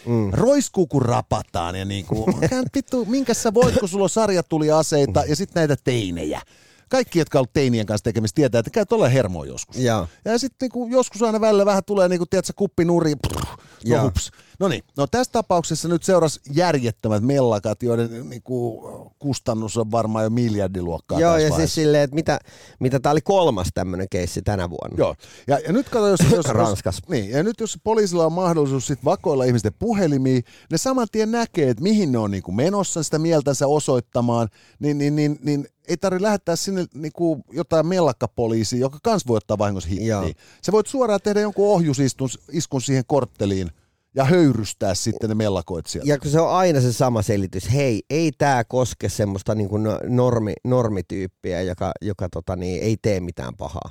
mm. 0.07 0.31
roiskuu 0.33 0.87
kun 0.87 1.03
rapataan 1.03 1.77
ja 1.77 1.85
niinku, 1.85 2.27
vittu, 2.77 3.05
minkä 3.05 3.35
sä 3.35 3.55
voit, 3.55 3.79
kun 3.81 3.89
sulla 3.89 4.05
on 4.05 4.11
sarjatuliaseita 4.11 5.25
ja 5.29 5.37
sitten 5.37 5.61
näitä 5.61 5.77
teinejä 5.85 6.41
kaikki, 6.91 7.19
jotka 7.19 7.39
on 7.39 7.41
ollut 7.41 7.53
teinien 7.53 7.87
kanssa 7.87 8.05
tekemistä, 8.05 8.37
tietää, 8.37 8.59
että 8.59 8.71
käy 8.71 8.87
tuolla 8.87 9.09
hermoa 9.09 9.47
joskus. 9.47 9.77
Ja, 9.77 10.07
ja 10.25 10.39
sitten 10.39 10.57
niinku, 10.67 10.89
joskus 10.91 11.23
aina 11.23 11.41
välillä 11.41 11.67
vähän 11.67 11.83
tulee, 11.87 12.09
niinku, 12.09 12.27
tiedätkö, 12.27 12.53
kuppi 12.57 12.85
nuri, 12.85 13.15
no, 13.89 14.03
hups. 14.03 14.31
No 14.61 14.69
niin, 14.69 14.85
no 14.97 15.07
tässä 15.07 15.33
tapauksessa 15.33 15.89
nyt 15.89 16.03
seurasi 16.03 16.41
järjettömät 16.53 17.23
mellakat, 17.23 17.83
joiden 17.83 18.31
niinku, 18.31 18.83
kustannus 19.19 19.77
on 19.77 19.91
varmaan 19.91 20.25
jo 20.25 20.31
miljardiluokkaa. 20.31 21.21
Joo, 21.21 21.31
ja 21.31 21.35
vaiheessa. 21.35 21.57
siis 21.57 21.75
silleen, 21.75 22.03
että 22.03 22.15
mitä, 22.15 22.39
mitä 22.81 23.01
tämä 23.01 23.11
oli 23.11 23.21
kolmas 23.21 23.69
tämmöinen 23.75 24.07
keissi 24.11 24.43
tänä 24.43 24.71
vuonna. 24.71 24.97
Joo, 24.99 25.15
ja, 25.47 25.59
ja 25.59 25.73
nyt 25.73 25.89
kato, 25.89 26.09
jos, 26.09 26.21
jos, 26.37 26.47
Ranskas. 26.47 27.03
Niin, 27.09 27.31
ja 27.31 27.43
nyt 27.43 27.61
jos 27.61 27.79
poliisilla 27.85 28.27
on 28.27 28.33
mahdollisuus 28.33 28.87
sit 28.87 29.05
vakoilla 29.05 29.45
ihmisten 29.45 29.73
puhelimia, 29.79 30.41
ne 30.71 30.79
saman 30.79 31.09
tien 31.13 31.31
näkee, 31.31 31.71
että 31.71 31.83
mihin 31.83 32.13
ne 32.13 32.19
on 32.19 32.31
niinku 32.31 32.53
menossa 32.53 33.03
sitä 33.03 33.19
mieltänsä 33.19 33.67
osoittamaan, 33.67 34.49
niin, 34.79 34.99
niin, 34.99 35.17
niin, 35.17 35.39
niin 35.43 35.69
ei 35.89 35.97
tarvitse 35.97 36.23
lähettää 36.23 36.57
sinne 36.57 36.87
niinku 36.95 37.45
jotain 37.53 37.87
mellakkapoliisia, 37.87 38.79
joka 38.81 38.99
kans 39.03 39.27
voi 39.27 39.37
ottaa 39.37 39.59
vahingossa 39.59 39.91
hittiä. 39.91 40.21
Se 40.63 40.73
voit 40.73 40.87
suoraan 40.87 41.21
tehdä 41.23 41.41
jonkun 41.41 41.69
ohjusiskun 41.69 42.83
siihen 42.83 43.05
kortteliin 43.07 43.71
ja 44.15 44.25
höyrystää 44.25 44.95
sitten 44.95 45.29
ne 45.29 45.35
mellakoit 45.35 45.87
sieltä. 45.87 46.09
Ja 46.09 46.19
kun 46.19 46.31
se 46.31 46.41
on 46.41 46.51
aina 46.51 46.81
se 46.81 46.93
sama 46.93 47.23
selitys, 47.23 47.73
hei, 47.73 48.03
ei 48.11 48.33
tämä 48.39 48.65
koske 48.65 49.09
semmoista 49.09 49.55
niinku 49.55 49.79
normi, 50.09 50.53
normityyppiä, 50.65 51.63
joka, 51.63 51.93
joka 52.03 52.29
tota 52.29 52.57
niin, 52.57 52.83
ei 52.83 52.97
tee 53.03 53.21
mitään 53.21 53.57
pahaa. 53.57 53.91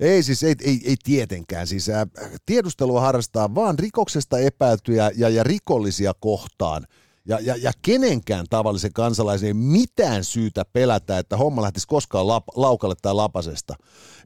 Ei 0.00 0.22
siis, 0.22 0.42
ei, 0.42 0.54
ei, 0.64 0.80
ei 0.84 0.96
tietenkään. 1.04 1.66
Siis, 1.66 1.88
ää, 1.88 2.06
tiedustelua 2.46 3.00
harrastaa 3.00 3.54
vaan 3.54 3.78
rikoksesta 3.78 4.38
epäiltyjä 4.38 5.10
ja, 5.16 5.28
ja 5.28 5.44
rikollisia 5.44 6.12
kohtaan– 6.20 6.86
ja, 7.28 7.38
ja, 7.40 7.56
ja 7.56 7.72
kenenkään 7.82 8.46
tavallisen 8.50 8.92
kansalaisen 8.92 9.46
ei 9.46 9.54
mitään 9.54 10.24
syytä 10.24 10.64
pelätä, 10.72 11.18
että 11.18 11.36
homma 11.36 11.62
lähtisi 11.62 11.86
koskaan 11.86 12.28
lap, 12.28 12.44
laukalle 12.56 12.94
tai 13.02 13.14
lapasesta. 13.14 13.74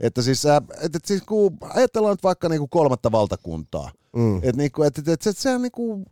Että 0.01 0.23
siis, 0.23 0.47
äh, 0.47 0.63
et, 0.83 0.97
et 0.97 1.05
siis 1.05 1.23
kun 1.23 1.57
ajatellaan 1.75 2.13
nyt 2.13 2.23
vaikka 2.23 2.49
niinku 2.49 2.69
kolmatta 2.69 3.13
valtakuntaa, 3.13 3.91
mm. 4.17 4.37
että 4.37 4.57
niinku, 4.57 4.83
et, 4.83 4.99
et, 4.99 5.09
et, 5.09 5.27
et 5.27 5.39
se 5.39 5.55
on 5.55 5.63
niinku, 5.63 6.05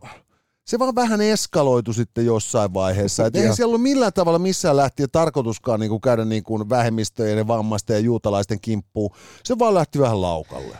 se 0.65 0.79
vaan 0.79 0.95
vähän 0.95 1.21
eskaloitu 1.21 1.93
sitten 1.93 2.25
jossain 2.25 2.73
vaiheessa. 2.73 3.25
Et 3.25 3.35
ei 3.35 3.55
siellä 3.55 3.69
ollut 3.69 3.81
millään 3.81 4.13
tavalla 4.13 4.39
missään 4.39 4.77
lähtien 4.77 5.09
tarkoituskaan 5.11 5.79
niinku 5.79 5.99
käydä 5.99 6.25
niinku 6.25 6.69
vähemmistöjen 6.69 7.37
ja 7.37 7.47
vammaisten 7.47 7.93
ja 7.93 7.99
juutalaisten 7.99 8.59
kimppuun. 8.61 9.15
Se 9.43 9.59
vaan 9.59 9.73
lähti 9.73 9.99
vähän 9.99 10.21
laukalle. 10.21 10.77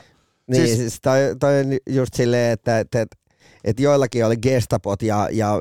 Niin, 0.47 0.67
siis, 0.67 0.77
siis 0.77 0.99
toi, 1.01 1.19
toi 1.39 1.53
just 1.89 2.13
silleen, 2.13 2.51
että, 2.51 2.79
että, 2.79 3.01
että 3.01 3.17
et 3.63 3.79
joillakin 3.79 4.25
oli 4.25 4.37
gestapot 4.37 5.01
ja, 5.01 5.29
ja 5.31 5.59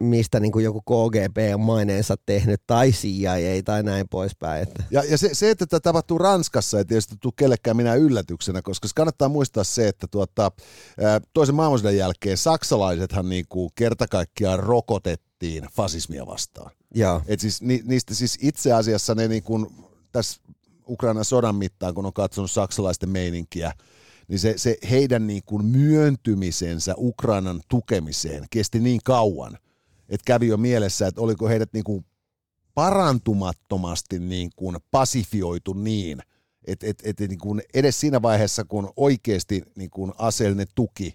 mistä 0.00 0.40
niin 0.40 0.52
kuin 0.52 0.64
joku 0.64 0.80
KGB 0.80 1.36
on 1.54 1.60
maineensa 1.60 2.16
tehnyt 2.26 2.62
tai 2.66 2.90
CIA 2.90 3.62
tai 3.64 3.82
näin 3.82 4.08
poispäin. 4.10 4.62
Että. 4.62 4.84
Ja, 4.90 5.04
ja 5.10 5.18
se, 5.18 5.30
se, 5.32 5.50
että 5.50 5.66
tämä 5.66 5.80
tapahtuu 5.80 6.18
Ranskassa, 6.18 6.78
ei 6.78 6.84
tietysti 6.84 7.14
tule 7.20 7.32
kellekään 7.36 7.76
minä 7.76 7.94
yllätyksenä, 7.94 8.62
koska 8.62 8.88
kannattaa 8.94 9.28
muistaa 9.28 9.64
se, 9.64 9.88
että 9.88 10.06
tuota, 10.10 10.50
toisen 11.32 11.54
maailmansodan 11.54 11.96
jälkeen 11.96 12.36
saksalaisethan 12.36 13.28
niin 13.28 13.44
kuin 13.48 13.70
kerta 13.74 14.06
kaikkiaan 14.08 14.60
rokotettiin 14.60 15.68
fasismia 15.72 16.26
vastaan. 16.26 16.70
Ja. 16.94 17.20
Et 17.26 17.40
siis, 17.40 17.62
ni, 17.62 17.82
niistä 17.84 18.14
siis 18.14 18.38
itse 18.42 18.72
asiassa 18.72 19.14
ne 19.14 19.28
niin 19.28 19.42
kuin, 19.42 19.66
tässä 20.12 20.40
Ukrainan 20.88 21.24
sodan 21.24 21.54
mittaan, 21.54 21.94
kun 21.94 22.06
on 22.06 22.12
katsonut 22.12 22.50
saksalaisten 22.50 23.08
meininkiä, 23.08 23.72
niin 24.28 24.38
se, 24.38 24.54
se 24.56 24.76
heidän 24.90 25.26
niin 25.26 25.42
kuin 25.46 25.64
myöntymisensä 25.64 26.94
Ukrainan 26.98 27.60
tukemiseen 27.68 28.46
kesti 28.50 28.80
niin 28.80 29.00
kauan, 29.04 29.58
että 30.08 30.24
kävi 30.24 30.46
jo 30.46 30.56
mielessä, 30.56 31.06
että 31.06 31.20
oliko 31.20 31.48
heidät 31.48 31.72
niin 31.72 31.84
kuin 31.84 32.04
parantumattomasti 32.74 34.18
niin 34.18 34.50
kuin 34.56 34.76
pasifioitu 34.90 35.72
niin, 35.72 36.22
että 36.64 36.86
et, 36.86 37.02
et, 37.04 37.20
niin 37.20 37.38
kuin 37.38 37.62
edes 37.74 38.00
siinä 38.00 38.22
vaiheessa, 38.22 38.64
kun 38.64 38.92
oikeasti 38.96 39.62
niin 39.76 39.90
kuin 39.90 40.12
aseellinen 40.18 40.66
tuki 40.74 41.14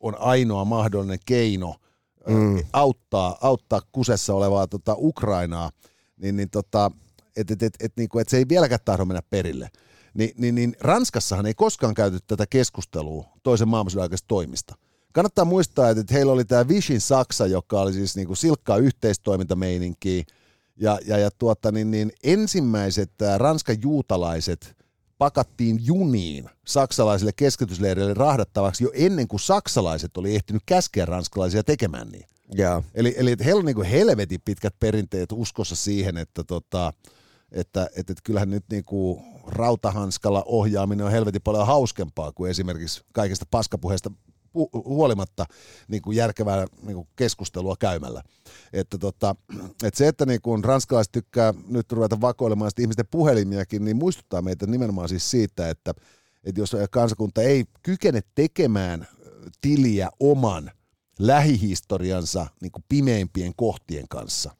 on 0.00 0.18
ainoa 0.18 0.64
mahdollinen 0.64 1.18
keino 1.26 1.74
mm. 2.28 2.64
auttaa, 2.72 3.38
auttaa 3.40 3.80
kusessa 3.92 4.34
olevaa 4.34 4.66
tota 4.66 4.94
Ukrainaa, 4.98 5.70
niin, 6.16 6.36
niin 6.36 6.50
tota, 6.50 6.90
että 7.36 7.52
et, 7.52 7.62
et, 7.62 7.74
et, 7.80 7.92
niin 7.96 8.08
et 8.20 8.28
se 8.28 8.36
ei 8.36 8.48
vieläkään 8.48 8.80
tahdo 8.84 9.04
mennä 9.04 9.22
perille. 9.30 9.70
Ni, 10.14 10.32
niin, 10.38 10.54
niin 10.54 10.76
Ranskassahan 10.80 11.46
ei 11.46 11.54
koskaan 11.54 11.94
käyty 11.94 12.18
tätä 12.26 12.46
keskustelua 12.46 13.24
toisen 13.42 13.68
maailmansodan 13.68 14.02
aikaisesta 14.02 14.28
toimista. 14.28 14.74
Kannattaa 15.12 15.44
muistaa, 15.44 15.90
että 15.90 16.14
heillä 16.14 16.32
oli 16.32 16.44
tämä 16.44 16.68
Vishin 16.68 17.00
Saksa, 17.00 17.46
joka 17.46 17.80
oli 17.80 17.92
siis 17.92 18.16
niin 18.16 18.26
kuin 18.26 18.36
silkkaa 18.36 18.76
yhteistoimintameininkiä, 18.76 20.24
ja, 20.76 20.98
ja, 21.06 21.18
ja 21.18 21.30
tuota, 21.30 21.72
niin, 21.72 21.90
niin 21.90 22.12
ensimmäiset 22.22 23.10
Ranskan 23.38 23.76
juutalaiset 23.82 24.76
pakattiin 25.18 25.86
juniin 25.86 26.50
saksalaisille 26.66 27.32
keskitysleireille 27.36 28.14
rahdattavaksi 28.14 28.84
jo 28.84 28.90
ennen 28.94 29.28
kuin 29.28 29.40
saksalaiset 29.40 30.16
oli 30.16 30.34
ehtinyt 30.34 30.62
käskeä 30.66 31.04
ranskalaisia 31.06 31.64
tekemään 31.64 32.08
niin. 32.08 32.26
Yeah. 32.58 32.84
Eli, 32.94 33.14
eli 33.16 33.36
heillä 33.44 33.58
on 33.58 33.64
niin 33.64 33.76
kuin 33.76 33.88
helvetin 33.88 34.40
pitkät 34.44 34.74
perinteet 34.80 35.32
uskossa 35.32 35.76
siihen, 35.76 36.16
että, 36.16 36.44
tota, 36.44 36.92
että, 37.54 37.84
että, 37.84 38.12
että 38.12 38.22
kyllähän 38.24 38.50
nyt 38.50 38.64
niin 38.70 38.84
kuin 38.84 39.22
rautahanskalla 39.46 40.42
ohjaaminen 40.46 41.06
on 41.06 41.12
helvetin 41.12 41.42
paljon 41.42 41.66
hauskempaa 41.66 42.32
kuin 42.32 42.50
esimerkiksi 42.50 43.04
kaikista 43.12 43.46
paskapuheista 43.50 44.10
huolimatta 44.74 45.46
niin 45.88 46.02
kuin 46.02 46.16
järkevää 46.16 46.66
niin 46.82 46.94
kuin 46.94 47.08
keskustelua 47.16 47.76
käymällä. 47.78 48.22
Että, 48.72 48.98
tota, 48.98 49.36
että 49.84 49.98
se, 49.98 50.08
että 50.08 50.26
niin 50.26 50.42
kuin 50.42 50.64
ranskalaiset 50.64 51.12
tykkää 51.12 51.54
nyt 51.68 51.92
ruveta 51.92 52.20
vakoilemaan 52.20 52.70
ihmisten 52.78 53.06
puhelimiakin, 53.10 53.84
niin 53.84 53.96
muistuttaa 53.96 54.42
meitä 54.42 54.66
nimenomaan 54.66 55.08
siis 55.08 55.30
siitä, 55.30 55.68
että, 55.68 55.94
että 56.44 56.60
jos 56.60 56.76
kansakunta 56.90 57.42
ei 57.42 57.64
kykene 57.82 58.20
tekemään 58.34 59.08
tiliä 59.60 60.10
oman 60.20 60.70
lähihistoriansa 61.18 62.46
niin 62.62 62.72
kuin 62.72 62.84
pimeimpien 62.88 63.52
kohtien 63.56 64.08
kanssa, 64.08 64.50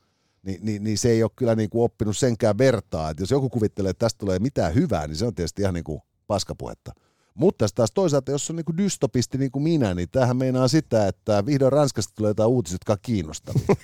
niin, 0.44 0.58
niin, 0.62 0.84
niin 0.84 0.98
se 0.98 1.10
ei 1.10 1.22
ole 1.22 1.30
kyllä 1.36 1.54
niin 1.54 1.70
kuin 1.70 1.84
oppinut 1.84 2.16
senkään 2.16 2.58
vertaa. 2.58 3.10
Että 3.10 3.22
jos 3.22 3.30
joku 3.30 3.48
kuvittelee, 3.48 3.90
että 3.90 4.04
tästä 4.04 4.18
tulee 4.18 4.38
mitään 4.38 4.74
hyvää, 4.74 5.06
niin 5.06 5.16
se 5.16 5.26
on 5.26 5.34
tietysti 5.34 5.62
ihan 5.62 5.74
niin 5.74 5.84
kuin 5.84 6.00
paskapuhetta. 6.26 6.92
Mutta 7.34 7.66
taas 7.74 7.92
toisaalta, 7.94 8.32
jos 8.32 8.50
on 8.50 8.56
niin 8.56 8.76
dystopisti 8.76 9.38
niin 9.38 9.50
kuin 9.50 9.62
minä, 9.62 9.94
niin 9.94 10.08
tämähän 10.12 10.36
meinaa 10.36 10.68
sitä, 10.68 11.08
että 11.08 11.46
vihdoin 11.46 11.72
Ranskasta 11.72 12.14
tulee 12.14 12.30
jotain 12.30 12.50
uutiset, 12.50 12.74
jotka 12.74 12.96
kiinnostavia. 13.02 13.66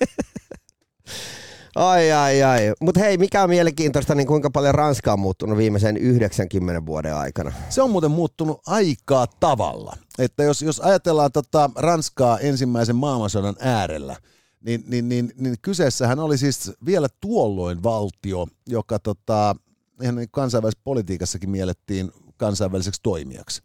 Ai, 1.74 2.12
ai, 2.12 2.42
ai. 2.42 2.72
Mutta 2.80 3.00
hei, 3.00 3.18
mikä 3.18 3.42
on 3.42 3.50
mielenkiintoista, 3.50 4.14
niin 4.14 4.26
kuinka 4.26 4.50
paljon 4.50 4.74
Ranska 4.74 5.12
on 5.12 5.20
muuttunut 5.20 5.58
viimeisen 5.58 5.96
90 5.96 6.86
vuoden 6.86 7.14
aikana? 7.14 7.52
Se 7.68 7.82
on 7.82 7.90
muuten 7.90 8.10
muuttunut 8.10 8.60
aikaa 8.66 9.26
tavalla. 9.26 9.96
Että 10.18 10.42
jos, 10.42 10.62
jos 10.62 10.80
ajatellaan 10.80 11.32
tota 11.32 11.70
Ranskaa 11.76 12.38
ensimmäisen 12.38 12.96
maailmansodan 12.96 13.56
äärellä, 13.60 14.16
niin, 14.64 14.84
niin, 14.86 15.08
niin, 15.08 15.32
niin 15.36 15.56
kyseessähän 15.62 16.18
oli 16.18 16.38
siis 16.38 16.72
vielä 16.86 17.08
tuolloin 17.20 17.82
valtio, 17.82 18.46
joka 18.66 18.98
tota, 18.98 19.56
ihan 20.02 20.14
niin 20.14 20.28
kansainvälisessä 20.30 20.84
politiikassakin 20.84 21.50
miellettiin 21.50 22.12
kansainväliseksi 22.36 23.00
toimijaksi. 23.02 23.62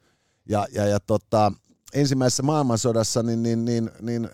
Ja, 0.50 0.68
ja, 0.74 0.86
ja 0.86 1.00
tota, 1.00 1.52
ensimmäisessä 1.94 2.44
maailmansodassa 2.44 3.24
niin, 3.24 3.44
niin, 3.44 3.66
niin, 3.66 3.92
niin, 4.02 4.30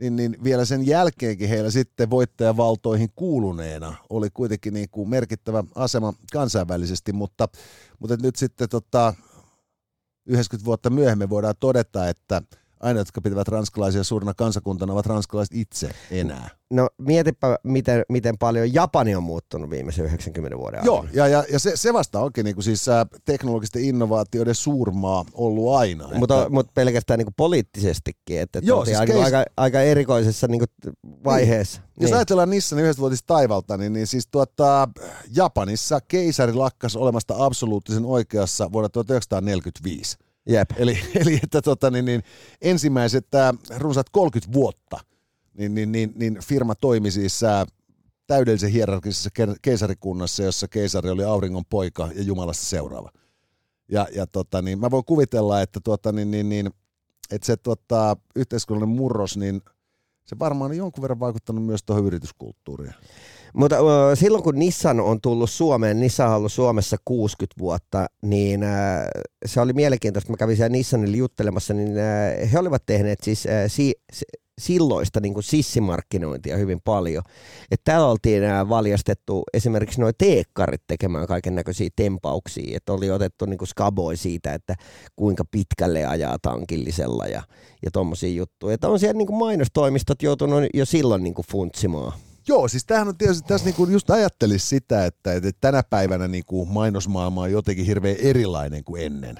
niin, 0.00 0.16
niin 0.16 0.36
vielä 0.44 0.64
sen 0.64 0.86
jälkeenkin 0.86 1.48
heillä 1.48 1.70
sitten 1.70 2.10
voittajavaltoihin 2.10 3.08
kuuluneena 3.14 3.94
oli 4.10 4.30
kuitenkin 4.30 4.74
niin 4.74 4.88
kuin 4.90 5.08
merkittävä 5.08 5.64
asema 5.74 6.14
kansainvälisesti, 6.32 7.12
mutta, 7.12 7.48
mutta 7.98 8.16
nyt 8.22 8.36
sitten 8.36 8.68
tota, 8.68 9.14
90 10.26 10.64
vuotta 10.64 10.90
myöhemmin 10.90 11.30
voidaan 11.30 11.54
todeta, 11.60 12.08
että– 12.08 12.42
aina, 12.82 13.00
jotka 13.00 13.20
pitävät 13.20 13.48
ranskalaisia 13.48 14.04
suurena 14.04 14.34
kansakuntana, 14.34 14.92
ovat 14.92 15.06
ranskalaiset 15.06 15.54
itse 15.54 15.90
enää. 16.10 16.50
No 16.70 16.88
mietipä, 16.98 17.58
miten, 17.64 18.02
miten 18.08 18.38
paljon 18.38 18.74
Japani 18.74 19.14
on 19.14 19.22
muuttunut 19.22 19.70
viimeisen 19.70 20.04
90 20.04 20.58
vuoden 20.58 20.80
aikana. 20.80 20.96
Joo, 20.96 21.06
ja, 21.12 21.28
ja, 21.28 21.44
ja 21.52 21.58
se, 21.58 21.76
se 21.76 21.92
vasta 21.92 22.20
onkin 22.20 22.44
niin 22.44 22.54
kuin 22.54 22.64
siis 22.64 22.88
äh, 22.88 23.06
teknologisten 23.24 23.84
innovaatioiden 23.84 24.54
suurmaa 24.54 25.24
ollut 25.32 25.74
aina. 25.74 26.08
Mutta, 26.14 26.38
että... 26.38 26.50
mutta 26.50 26.72
pelkästään 26.74 27.18
niin 27.18 27.26
kuin 27.26 27.34
poliittisestikin, 27.36 28.40
että, 28.40 28.58
että 28.58 28.68
Joo, 28.68 28.84
siis 28.84 28.98
aika, 28.98 29.12
keis... 29.12 29.24
aika, 29.24 29.44
aika 29.56 29.80
erikoisessa 29.80 30.48
niin 30.48 30.58
kuin 30.58 30.94
vaiheessa. 31.24 31.80
Niin. 31.80 31.88
Jos 32.00 32.10
niin. 32.10 32.16
ajatellaan 32.16 32.50
Nissanin 32.50 32.84
yhdessävuotis 32.84 33.22
taivalta, 33.26 33.76
niin, 33.76 33.92
niin 33.92 34.06
siis 34.06 34.26
tuota, 34.26 34.88
Japanissa 35.36 36.00
keisari 36.00 36.52
lakkas 36.52 36.96
olemasta 36.96 37.34
absoluuttisen 37.38 38.04
oikeassa 38.04 38.72
vuonna 38.72 38.88
1945. 38.88 40.18
Jep. 40.48 40.70
Eli, 40.76 40.98
eli 41.14 41.40
että 41.42 41.62
tota, 41.62 41.90
niin, 41.90 42.04
niin, 42.04 42.22
ensimmäiset 42.60 43.34
äh, 43.34 43.52
runsaat 43.78 44.10
30 44.10 44.52
vuotta 44.52 45.00
niin, 45.54 45.74
niin, 45.74 45.92
niin, 45.92 46.12
niin 46.16 46.38
firma 46.44 46.74
toimi 46.74 47.10
siis 47.10 47.42
äh, 47.42 47.66
täydellisen 48.26 48.70
hierarkisessa 48.70 49.30
keisarikunnassa, 49.62 50.42
jossa 50.42 50.68
keisari 50.68 51.10
oli 51.10 51.24
auringon 51.24 51.64
poika 51.70 52.08
ja 52.14 52.22
Jumalasta 52.22 52.64
seuraava. 52.64 53.10
Ja, 53.88 54.06
ja 54.14 54.26
tota, 54.26 54.62
niin, 54.62 54.80
mä 54.80 54.90
voin 54.90 55.04
kuvitella, 55.04 55.60
että, 55.60 55.80
tota, 55.84 56.12
niin, 56.12 56.30
niin, 56.30 56.48
niin, 56.48 56.70
että 57.30 57.46
se 57.46 57.56
tota, 57.56 58.16
yhteiskunnallinen 58.36 58.96
murros, 58.96 59.36
niin 59.36 59.62
se 60.24 60.38
varmaan 60.38 60.70
on 60.70 60.76
jonkun 60.76 61.02
verran 61.02 61.20
vaikuttanut 61.20 61.64
myös 61.64 61.82
tuohon 61.82 62.06
yrityskulttuuriin. 62.06 62.94
Mutta 63.52 63.76
silloin 64.14 64.44
kun 64.44 64.58
Nissan 64.58 65.00
on 65.00 65.20
tullut 65.20 65.50
Suomeen, 65.50 66.00
Nissan 66.00 66.28
on 66.28 66.36
ollut 66.36 66.52
Suomessa 66.52 66.96
60 67.04 67.58
vuotta, 67.58 68.06
niin 68.22 68.60
se 69.46 69.60
oli 69.60 69.72
mielenkiintoista. 69.72 70.30
Mä 70.30 70.36
kävin 70.36 70.56
siellä 70.56 70.68
Nissanille 70.68 71.16
juttelemassa, 71.16 71.74
niin 71.74 71.92
he 72.52 72.58
olivat 72.58 72.82
tehneet 72.86 73.18
siis 73.22 73.44
si- 73.66 74.00
silloista 74.60 75.20
niin 75.20 75.34
kuin 75.34 75.44
sissimarkkinointia 75.44 76.56
hyvin 76.56 76.80
paljon. 76.84 77.22
Et 77.70 77.80
täällä 77.84 78.06
oltiin 78.06 78.42
valjastettu 78.68 79.42
esimerkiksi 79.54 80.00
noin 80.00 80.14
teekkarit 80.18 80.82
tekemään 80.86 81.26
kaiken 81.26 81.54
näköisiä 81.54 81.88
tempauksia, 81.96 82.76
että 82.76 82.92
oli 82.92 83.10
otettu 83.10 83.44
niin 83.44 83.58
kuin 83.58 83.68
skaboi 83.68 84.16
siitä, 84.16 84.54
että 84.54 84.74
kuinka 85.16 85.44
pitkälle 85.50 86.06
ajaa 86.06 86.38
tankillisella 86.42 87.26
ja, 87.26 87.42
ja 87.84 87.90
tuommoisia 87.90 88.30
juttuja. 88.34 88.74
Että 88.74 88.88
on 88.88 88.98
siellä 88.98 89.18
niin 89.18 89.26
kuin 89.26 89.38
mainostoimistot 89.38 90.22
joutunut 90.22 90.64
jo 90.74 90.84
silloin 90.84 91.22
niin 91.22 91.34
kuin 91.34 91.46
funtsimaan. 91.50 92.12
Joo, 92.48 92.68
siis 92.68 92.84
tämähän 92.84 93.08
on 93.08 93.16
tietysti, 93.16 93.48
tässä 93.48 93.64
niinku 93.64 93.86
just 93.86 94.10
ajattelisi 94.10 94.66
sitä, 94.66 95.06
että, 95.06 95.32
että 95.32 95.50
tänä 95.60 95.82
päivänä 95.82 96.28
niinku 96.28 96.66
mainosmaailma 96.66 97.42
on 97.42 97.52
jotenkin 97.52 97.86
hirveän 97.86 98.16
erilainen 98.16 98.84
kuin 98.84 99.02
ennen. 99.02 99.38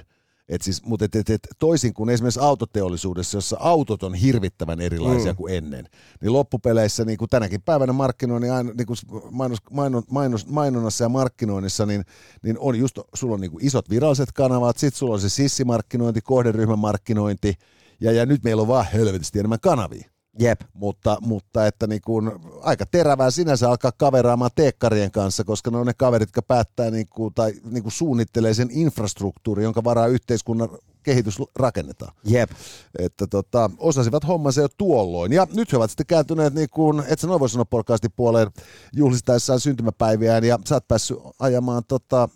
Et 0.49 0.61
siis, 0.61 0.85
mutta 0.85 1.05
et, 1.05 1.15
et, 1.15 1.29
et, 1.29 1.47
toisin 1.59 1.93
kuin 1.93 2.09
esimerkiksi 2.09 2.39
autoteollisuudessa, 2.39 3.37
jossa 3.37 3.57
autot 3.59 4.03
on 4.03 4.13
hirvittävän 4.13 4.81
erilaisia 4.81 5.31
mm. 5.31 5.35
kuin 5.35 5.53
ennen, 5.53 5.85
niin 6.21 6.33
loppupeleissä 6.33 7.05
niin 7.05 7.17
kuin 7.17 7.29
tänäkin 7.29 7.61
päivänä 7.61 7.93
markkinoinnin, 7.93 8.51
niin 8.77 8.87
kuin 8.87 8.97
mainos, 9.31 9.59
mainos, 9.71 10.03
mainos, 10.09 10.47
mainonnassa 10.47 11.03
ja 11.03 11.09
markkinoinnissa, 11.09 11.85
niin, 11.85 12.03
niin 12.43 12.59
on 12.59 12.79
just, 12.79 12.99
sulla 13.13 13.33
on 13.33 13.41
niin 13.41 13.51
kuin 13.51 13.65
isot 13.65 13.89
viralliset 13.89 14.31
kanavat, 14.31 14.77
sitten 14.77 14.99
sulla 14.99 15.13
on 15.13 15.21
se 15.21 15.29
sissimarkkinointi, 15.29 16.21
kohderyhmämarkkinointi, 16.21 17.53
ja, 18.01 18.11
ja 18.11 18.25
nyt 18.25 18.43
meillä 18.43 18.61
on 18.61 18.67
vaan 18.67 18.85
hölvetisti 18.93 19.39
enemmän 19.39 19.59
kanavia. 19.59 20.12
Jep. 20.39 20.61
Mutta, 20.73 21.17
mutta 21.21 21.67
että 21.67 21.87
niin 21.87 22.01
kuin, 22.05 22.31
aika 22.61 22.85
terävää 22.85 23.31
sinänsä 23.31 23.69
alkaa 23.69 23.91
kaveraamaan 23.97 24.51
teekkarien 24.55 25.11
kanssa, 25.11 25.43
koska 25.43 25.71
ne 25.71 25.77
on 25.77 25.85
ne 25.85 25.93
kaverit, 25.93 26.27
jotka 26.27 26.41
päättää 26.41 26.91
niin 26.91 27.07
kuin, 27.07 27.33
tai 27.33 27.53
niin 27.71 27.83
kuin 27.83 27.93
suunnittelee 27.93 28.53
sen 28.53 28.69
infrastruktuuri, 28.71 29.63
jonka 29.63 29.83
varaa 29.83 30.07
yhteiskunnan 30.07 30.69
kehitys 31.03 31.37
rakennetaan. 31.55 32.15
Jep. 32.23 32.51
Että 32.99 33.27
tota, 33.27 33.69
osasivat 33.77 34.27
hommansa 34.27 34.61
jo 34.61 34.67
tuolloin. 34.77 35.31
Ja 35.31 35.47
nyt 35.53 35.71
he 35.71 35.77
ovat 35.77 35.91
sitten 35.91 36.05
kääntyneet, 36.05 36.53
niin 36.53 36.69
kuin, 36.69 37.03
et 37.07 37.19
sä 37.19 37.27
noin 37.27 37.39
voi 37.39 37.49
sanoa 37.49 37.65
podcastin 37.65 38.11
puoleen 38.15 38.47
juhlistaessaan 38.93 39.59
syntymäpäiviään, 39.59 40.43
ja 40.43 40.59
sä 40.65 40.75
oot 40.75 40.87
päässyt 40.87 41.17
ajamaan 41.39 41.83
tota, 41.87 42.29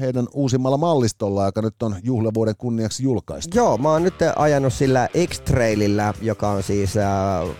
heidän 0.00 0.26
uusimmalla 0.32 0.76
mallistolla, 0.76 1.46
joka 1.46 1.62
nyt 1.62 1.82
on 1.82 1.96
juhlavuoden 2.02 2.56
kunniaksi 2.58 3.02
julkaistu. 3.02 3.56
Joo, 3.56 3.78
mä 3.78 3.88
oon 3.88 4.02
nyt 4.02 4.14
ajanut 4.36 4.72
sillä 4.72 5.08
X-Trailillä, 5.26 6.14
joka 6.22 6.50
on 6.50 6.62
siis 6.62 6.96
äh, 6.96 7.06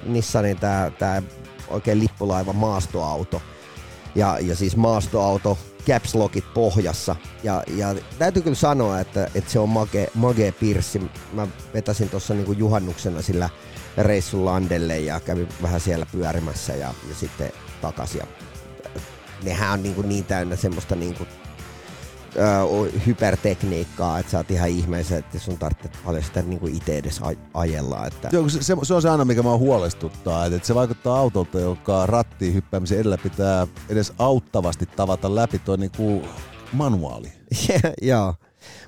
Nissanin 0.06 0.58
tää 0.98 1.22
oikein 1.68 2.00
lippulaiva 2.00 2.52
maastoauto. 2.52 3.42
Ja, 4.14 4.38
ja 4.38 4.56
siis 4.56 4.76
maastoauto, 4.76 5.58
caps 5.86 6.14
lockit 6.14 6.54
pohjassa. 6.54 7.16
Ja, 7.42 7.62
ja 7.76 7.94
täytyy 8.18 8.42
kyllä 8.42 8.56
sanoa, 8.56 9.00
että, 9.00 9.28
että 9.34 9.50
se 9.50 9.58
on 9.58 9.68
mage, 10.14 10.52
pirssi. 10.60 11.10
Mä 11.32 11.46
vetäsin 11.74 12.08
tuossa 12.08 12.34
niinku 12.34 12.52
juhannuksena 12.52 13.22
sillä 13.22 13.48
reissun 13.98 14.44
landelle 14.44 14.98
ja 14.98 15.20
kävin 15.20 15.48
vähän 15.62 15.80
siellä 15.80 16.06
pyörimässä 16.12 16.72
ja, 16.72 16.94
ja 17.08 17.14
sitten 17.14 17.52
takaisin. 17.80 18.18
Ja 18.18 18.26
nehän 19.42 19.72
on 19.72 19.82
niin, 19.82 20.08
niin 20.08 20.24
täynnä 20.24 20.56
semmoista 20.56 20.96
niin 20.96 21.14
kuin 21.14 21.28
hypertekniikkaa, 23.06 24.18
että 24.18 24.32
sä 24.32 24.36
oot 24.36 24.50
ihan 24.50 24.68
ihmeessä, 24.68 25.16
että 25.16 25.38
sun 25.38 25.58
tarvitsee 25.58 25.92
paljon 26.04 26.22
sitä 26.24 26.42
niin 26.42 26.60
kuin 26.60 26.74
itse 26.74 26.98
edes 26.98 27.20
ajella. 27.54 28.06
Että... 28.06 28.28
Joo, 28.32 28.48
se, 28.48 28.62
se, 28.62 28.94
on 28.94 29.02
se 29.02 29.10
aina, 29.10 29.24
mikä 29.24 29.42
mä 29.42 29.56
huolestuttaa, 29.56 30.46
että, 30.46 30.56
että 30.56 30.66
se 30.66 30.74
vaikuttaa 30.74 31.18
autolta, 31.18 31.60
joka 31.60 32.06
rattiin 32.06 32.54
hyppäämisen 32.54 32.98
edellä 32.98 33.18
pitää 33.18 33.66
edes 33.88 34.12
auttavasti 34.18 34.86
tavata 34.86 35.34
läpi 35.34 35.58
tuo 35.58 35.76
niin 35.76 35.92
kuin 35.96 36.24
manuaali. 36.72 37.32
Joo, 38.02 38.34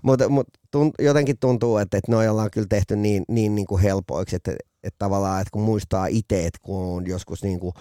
mutta 0.02 0.28
mut, 0.28 0.46
tunt, 0.70 0.94
jotenkin 0.98 1.38
tuntuu, 1.38 1.78
että, 1.78 1.98
että 1.98 2.12
noi 2.12 2.28
ollaan 2.28 2.50
kyllä 2.50 2.66
tehty 2.70 2.96
niin, 2.96 3.24
niin, 3.28 3.54
niin 3.54 3.66
kuin 3.66 3.82
helpoiksi, 3.82 4.36
että 4.36 4.56
että 4.84 4.98
tavallaan, 4.98 5.40
että 5.40 5.50
kun 5.52 5.62
muistaa 5.62 6.06
itse, 6.06 6.46
että 6.46 6.58
kun 6.62 6.84
on 6.84 7.06
joskus 7.06 7.42
niin 7.42 7.60
kuin, 7.60 7.72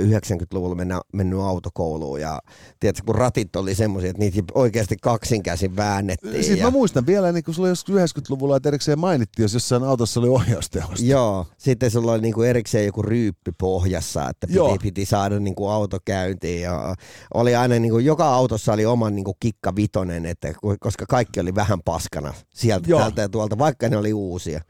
90-luvulla 0.00 0.74
mennä, 0.74 1.00
mennyt 1.12 1.40
autokouluun 1.40 2.20
ja 2.20 2.40
tiedätkö, 2.80 3.02
kun 3.06 3.14
ratit 3.14 3.56
oli 3.56 3.74
semmoisia, 3.74 4.10
että 4.10 4.22
niitä 4.22 4.42
oikeasti 4.54 4.96
kaksinkäsin 5.02 5.76
väännettiin. 5.76 6.44
Siis 6.44 6.58
ja... 6.58 6.64
mä 6.64 6.70
muistan 6.70 7.06
vielä, 7.06 7.32
niin 7.32 7.44
kun 7.44 7.54
sulla 7.54 7.68
joskus 7.68 7.94
90-luvulla, 7.94 8.56
että 8.56 8.68
erikseen 8.68 8.98
mainittiin, 8.98 9.44
jos 9.44 9.54
jossain 9.54 9.84
autossa 9.84 10.20
oli 10.20 10.28
ohjausteosta. 10.28 11.06
Joo, 11.06 11.46
sitten 11.58 11.90
sulla 11.90 12.12
oli 12.12 12.22
niin 12.22 12.34
kuin 12.34 12.48
erikseen 12.48 12.86
joku 12.86 13.02
ryyppi 13.02 13.52
pohjassa, 13.58 14.28
että 14.28 14.46
piti, 14.46 14.78
piti 14.82 15.04
saada 15.04 15.40
niin 15.40 15.54
kuin 15.54 15.70
auto 15.70 15.98
käyntiin. 16.04 16.62
Ja 16.62 16.94
oli 17.34 17.54
aina, 17.54 17.78
niin 17.78 17.92
kuin, 17.92 18.04
joka 18.04 18.28
autossa 18.28 18.72
oli 18.72 18.86
oma 18.86 19.10
niin 19.10 19.24
kuin 19.24 19.36
kikka 19.40 19.76
vitonen, 19.76 20.26
että, 20.26 20.54
koska 20.80 21.04
kaikki 21.08 21.40
oli 21.40 21.54
vähän 21.54 21.82
paskana 21.84 22.34
sieltä 22.54 22.88
täältä 22.88 23.22
ja 23.22 23.28
tuolta, 23.28 23.58
vaikka 23.58 23.88
ne 23.88 23.96
oli 23.96 24.12
uusia. 24.12 24.60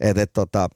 Et, 0.00 0.18
et, 0.18 0.32
tota, 0.32 0.68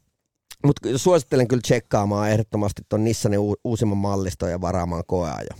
mutta 0.65 0.99
suosittelen 0.99 1.49
kyllä 1.49 1.63
tsekkaamaan 1.63 2.31
ehdottomasti 2.31 2.83
tuon 2.89 3.05
Nissanin 3.05 3.41
uusimman 3.65 3.99
malliston 3.99 4.51
ja 4.51 4.61
varaamaan 4.61 5.05
koeajo. 5.07 5.51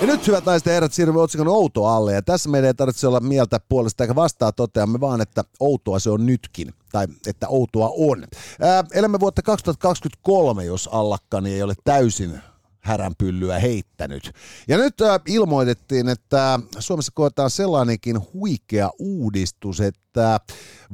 Ja 0.00 0.06
nyt 0.06 0.26
hyvät 0.26 0.44
naiset 0.44 0.66
ja 0.66 0.72
herrat, 0.72 0.92
siirrymme 0.92 1.20
otsikon 1.20 1.48
outo 1.48 1.86
alle. 1.86 2.12
Ja 2.12 2.22
tässä 2.22 2.50
meidän 2.50 2.66
ei 2.66 2.74
tarvitse 2.74 3.06
olla 3.06 3.20
mieltä 3.20 3.60
puolesta 3.68 4.04
eikä 4.04 4.14
vastaa 4.14 4.52
toteamme 4.52 5.00
vaan, 5.00 5.20
että 5.20 5.44
outoa 5.60 5.98
se 5.98 6.10
on 6.10 6.26
nytkin. 6.26 6.74
Tai 6.92 7.06
että 7.26 7.48
outoa 7.48 7.90
on. 7.98 8.24
Ää, 8.60 8.84
elämme 8.94 9.20
vuotta 9.20 9.42
2023, 9.42 10.64
jos 10.64 10.88
Allakkani 10.92 11.54
ei 11.54 11.62
ole 11.62 11.74
täysin 11.84 12.40
häränpyllyä 12.88 13.58
heittänyt. 13.58 14.32
Ja 14.68 14.76
nyt 14.78 15.00
äh, 15.00 15.20
ilmoitettiin, 15.26 16.08
että 16.08 16.60
Suomessa 16.78 17.12
koetaan 17.14 17.50
sellainenkin 17.50 18.16
huikea 18.34 18.90
uudistus, 18.98 19.80
että 19.80 20.40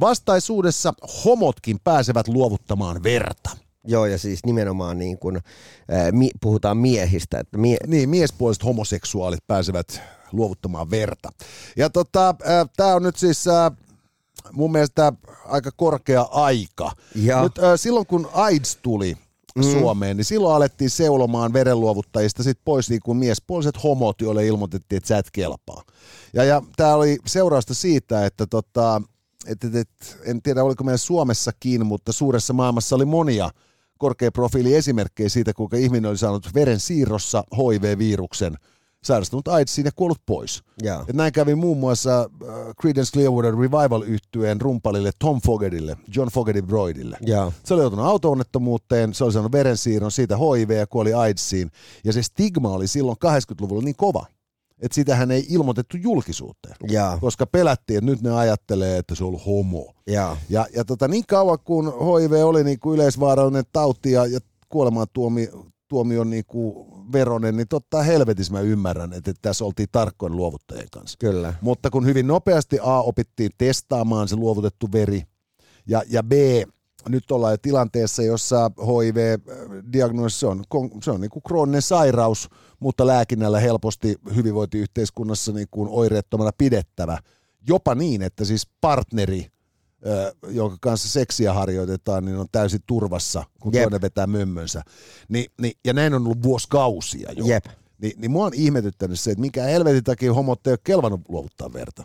vastaisuudessa 0.00 0.94
homotkin 1.24 1.78
pääsevät 1.84 2.28
luovuttamaan 2.28 3.02
verta. 3.02 3.50
Joo, 3.86 4.06
ja 4.06 4.18
siis 4.18 4.40
nimenomaan 4.46 4.98
niin 4.98 5.18
kuin, 5.18 5.36
äh, 5.36 6.12
mi- 6.12 6.30
puhutaan 6.40 6.76
miehistä. 6.76 7.38
Että 7.38 7.58
mie- 7.58 7.86
niin, 7.86 8.08
miespuoliset 8.08 8.64
homoseksuaalit 8.64 9.46
pääsevät 9.46 10.00
luovuttamaan 10.32 10.90
verta. 10.90 11.32
Ja 11.76 11.90
tota, 11.90 12.28
äh, 12.28 12.68
tämä 12.76 12.94
on 12.94 13.02
nyt 13.02 13.16
siis 13.16 13.48
äh, 13.48 13.72
mun 14.52 14.72
mielestä 14.72 15.12
aika 15.44 15.70
korkea 15.76 16.22
aika. 16.22 16.92
Ja. 17.14 17.42
Nyt 17.42 17.58
äh, 17.58 17.64
silloin 17.76 18.06
kun 18.06 18.30
AIDS 18.32 18.78
tuli, 18.82 19.16
mm. 19.54 19.62
Suomeen, 19.62 20.16
niin 20.16 20.24
silloin 20.24 20.56
alettiin 20.56 20.90
seulomaan 20.90 21.52
verenluovuttajista 21.52 22.42
sit 22.42 22.58
pois 22.64 22.90
niin 22.90 23.00
kuin 23.04 23.18
miespuoliset 23.18 23.82
homot, 23.82 24.20
joille 24.20 24.46
ilmoitettiin, 24.46 24.96
että 24.96 25.08
sä 25.08 25.18
et 25.18 25.30
kelpaa. 25.32 25.82
Ja, 26.32 26.44
ja 26.44 26.62
tämä 26.76 26.94
oli 26.94 27.18
seurausta 27.26 27.74
siitä, 27.74 28.26
että 28.26 28.46
tota, 28.46 29.02
et, 29.46 29.64
et, 29.64 29.74
et, 29.74 30.18
en 30.24 30.42
tiedä 30.42 30.64
oliko 30.64 30.84
meillä 30.84 30.98
Suomessakin, 30.98 31.86
mutta 31.86 32.12
suuressa 32.12 32.52
maailmassa 32.52 32.96
oli 32.96 33.04
monia 33.04 33.50
korkea 33.98 34.32
profiili 34.32 34.74
esimerkkejä 34.74 35.28
siitä, 35.28 35.52
kuinka 35.52 35.76
ihminen 35.76 36.10
oli 36.10 36.18
saanut 36.18 36.54
veren 36.54 36.80
siirrossa 36.80 37.44
HIV-viruksen– 37.56 38.56
sairastunut 39.04 39.48
AIDSiin 39.48 39.84
ja 39.84 39.90
kuollut 39.96 40.18
pois. 40.26 40.62
Yeah. 40.84 41.04
Et 41.08 41.16
näin 41.16 41.32
kävi 41.32 41.54
muun 41.54 41.78
muassa 41.78 42.30
uh, 42.42 42.48
Creedence 42.80 43.12
Clearwater 43.12 43.54
revival 43.54 44.02
yhtyeen 44.02 44.60
rumpalille 44.60 45.10
Tom 45.18 45.40
Fogertille, 45.40 45.96
John 46.16 46.28
Fogerty 46.28 46.62
Broidille. 46.62 47.16
Yeah. 47.28 47.52
Se 47.64 47.74
oli 47.74 47.82
joutunut 47.82 48.06
auto-onnettomuuteen, 48.06 49.14
se 49.14 49.24
oli 49.24 49.32
saanut 49.32 49.52
verensiirron, 49.52 50.10
siitä 50.10 50.36
HIV 50.36 50.70
ja 50.70 50.86
kuoli 50.86 51.14
AIDSiin. 51.14 51.70
Ja 52.04 52.12
se 52.12 52.22
stigma 52.22 52.68
oli 52.68 52.86
silloin 52.86 53.16
80-luvulla 53.24 53.82
niin 53.82 53.96
kova, 53.96 54.26
että 54.80 54.94
sitähän 54.94 55.30
ei 55.30 55.46
ilmoitettu 55.48 55.96
julkisuuteen, 55.96 56.76
yeah. 56.90 57.20
koska 57.20 57.46
pelättiin, 57.46 57.98
että 57.98 58.10
nyt 58.10 58.22
ne 58.22 58.30
ajattelee, 58.30 58.98
että 58.98 59.14
se 59.14 59.24
on 59.24 59.28
ollut 59.28 59.46
homo. 59.46 59.92
Yeah. 60.10 60.38
Ja, 60.48 60.66
ja 60.76 60.84
tota, 60.84 61.08
niin 61.08 61.24
kauan 61.28 61.58
kun 61.64 61.92
HIV 61.92 62.32
oli 62.44 62.64
niin 62.64 62.78
kuin 62.78 62.94
yleisvaarallinen 62.94 63.64
tauti 63.72 64.12
ja, 64.12 64.26
ja 64.26 64.40
kuolemaan 64.68 65.06
tuomi, 65.12 65.48
tuomion 65.88 66.30
niin 66.30 66.44
kuin 66.46 66.93
veronen, 67.12 67.56
niin 67.56 67.68
totta 67.68 68.02
helvetissä 68.02 68.52
mä 68.52 68.60
ymmärrän, 68.60 69.12
että, 69.12 69.32
tässä 69.42 69.64
oltiin 69.64 69.88
tarkkoin 69.92 70.36
luovuttajien 70.36 70.88
kanssa. 70.92 71.18
Kyllä. 71.18 71.54
Mutta 71.60 71.90
kun 71.90 72.06
hyvin 72.06 72.26
nopeasti 72.26 72.78
A 72.82 73.00
opittiin 73.00 73.50
testaamaan 73.58 74.28
se 74.28 74.36
luovutettu 74.36 74.92
veri, 74.92 75.22
ja, 75.86 76.02
ja 76.08 76.22
B, 76.22 76.32
nyt 77.08 77.30
ollaan 77.30 77.52
jo 77.52 77.58
tilanteessa, 77.62 78.22
jossa 78.22 78.70
HIV-diagnoosi 78.78 80.38
se 80.38 80.46
on, 80.46 80.64
se 81.02 81.10
on 81.10 81.20
niin 81.20 81.30
kuin 81.30 81.42
krooninen 81.42 81.82
sairaus, 81.82 82.48
mutta 82.80 83.06
lääkinnällä 83.06 83.60
helposti 83.60 84.16
hyvinvointiyhteiskunnassa 84.34 85.52
niin 85.52 85.68
kuin 85.70 85.88
oireettomana 85.92 86.50
pidettävä. 86.58 87.18
Jopa 87.68 87.94
niin, 87.94 88.22
että 88.22 88.44
siis 88.44 88.68
partneri 88.80 89.46
jonka 90.48 90.76
kanssa 90.80 91.08
seksiä 91.08 91.52
harjoitetaan, 91.52 92.24
niin 92.24 92.36
on 92.36 92.46
täysin 92.52 92.80
turvassa, 92.86 93.44
kun 93.60 93.74
Jep. 93.74 93.82
toinen 93.82 94.00
vetää 94.00 94.26
mömmönsä. 94.26 94.82
Ni, 95.28 95.46
ni, 95.60 95.72
ja 95.84 95.92
näin 95.92 96.14
on 96.14 96.24
ollut 96.24 96.42
vuosikausia 96.42 97.32
jo. 97.32 97.44
Jep. 97.44 97.64
Ni, 97.98 98.12
niin 98.16 98.30
mua 98.30 98.46
on 98.46 98.54
ihmetyttänyt 98.54 99.20
se, 99.20 99.30
että 99.30 99.40
mikä 99.40 99.62
helvetin 99.62 100.04
takia 100.04 100.34
homot 100.34 100.66
ei 100.66 100.72
ole 100.72 100.78
kelvannut 100.84 101.20
luovuttaa 101.28 101.72
verta. 101.72 102.04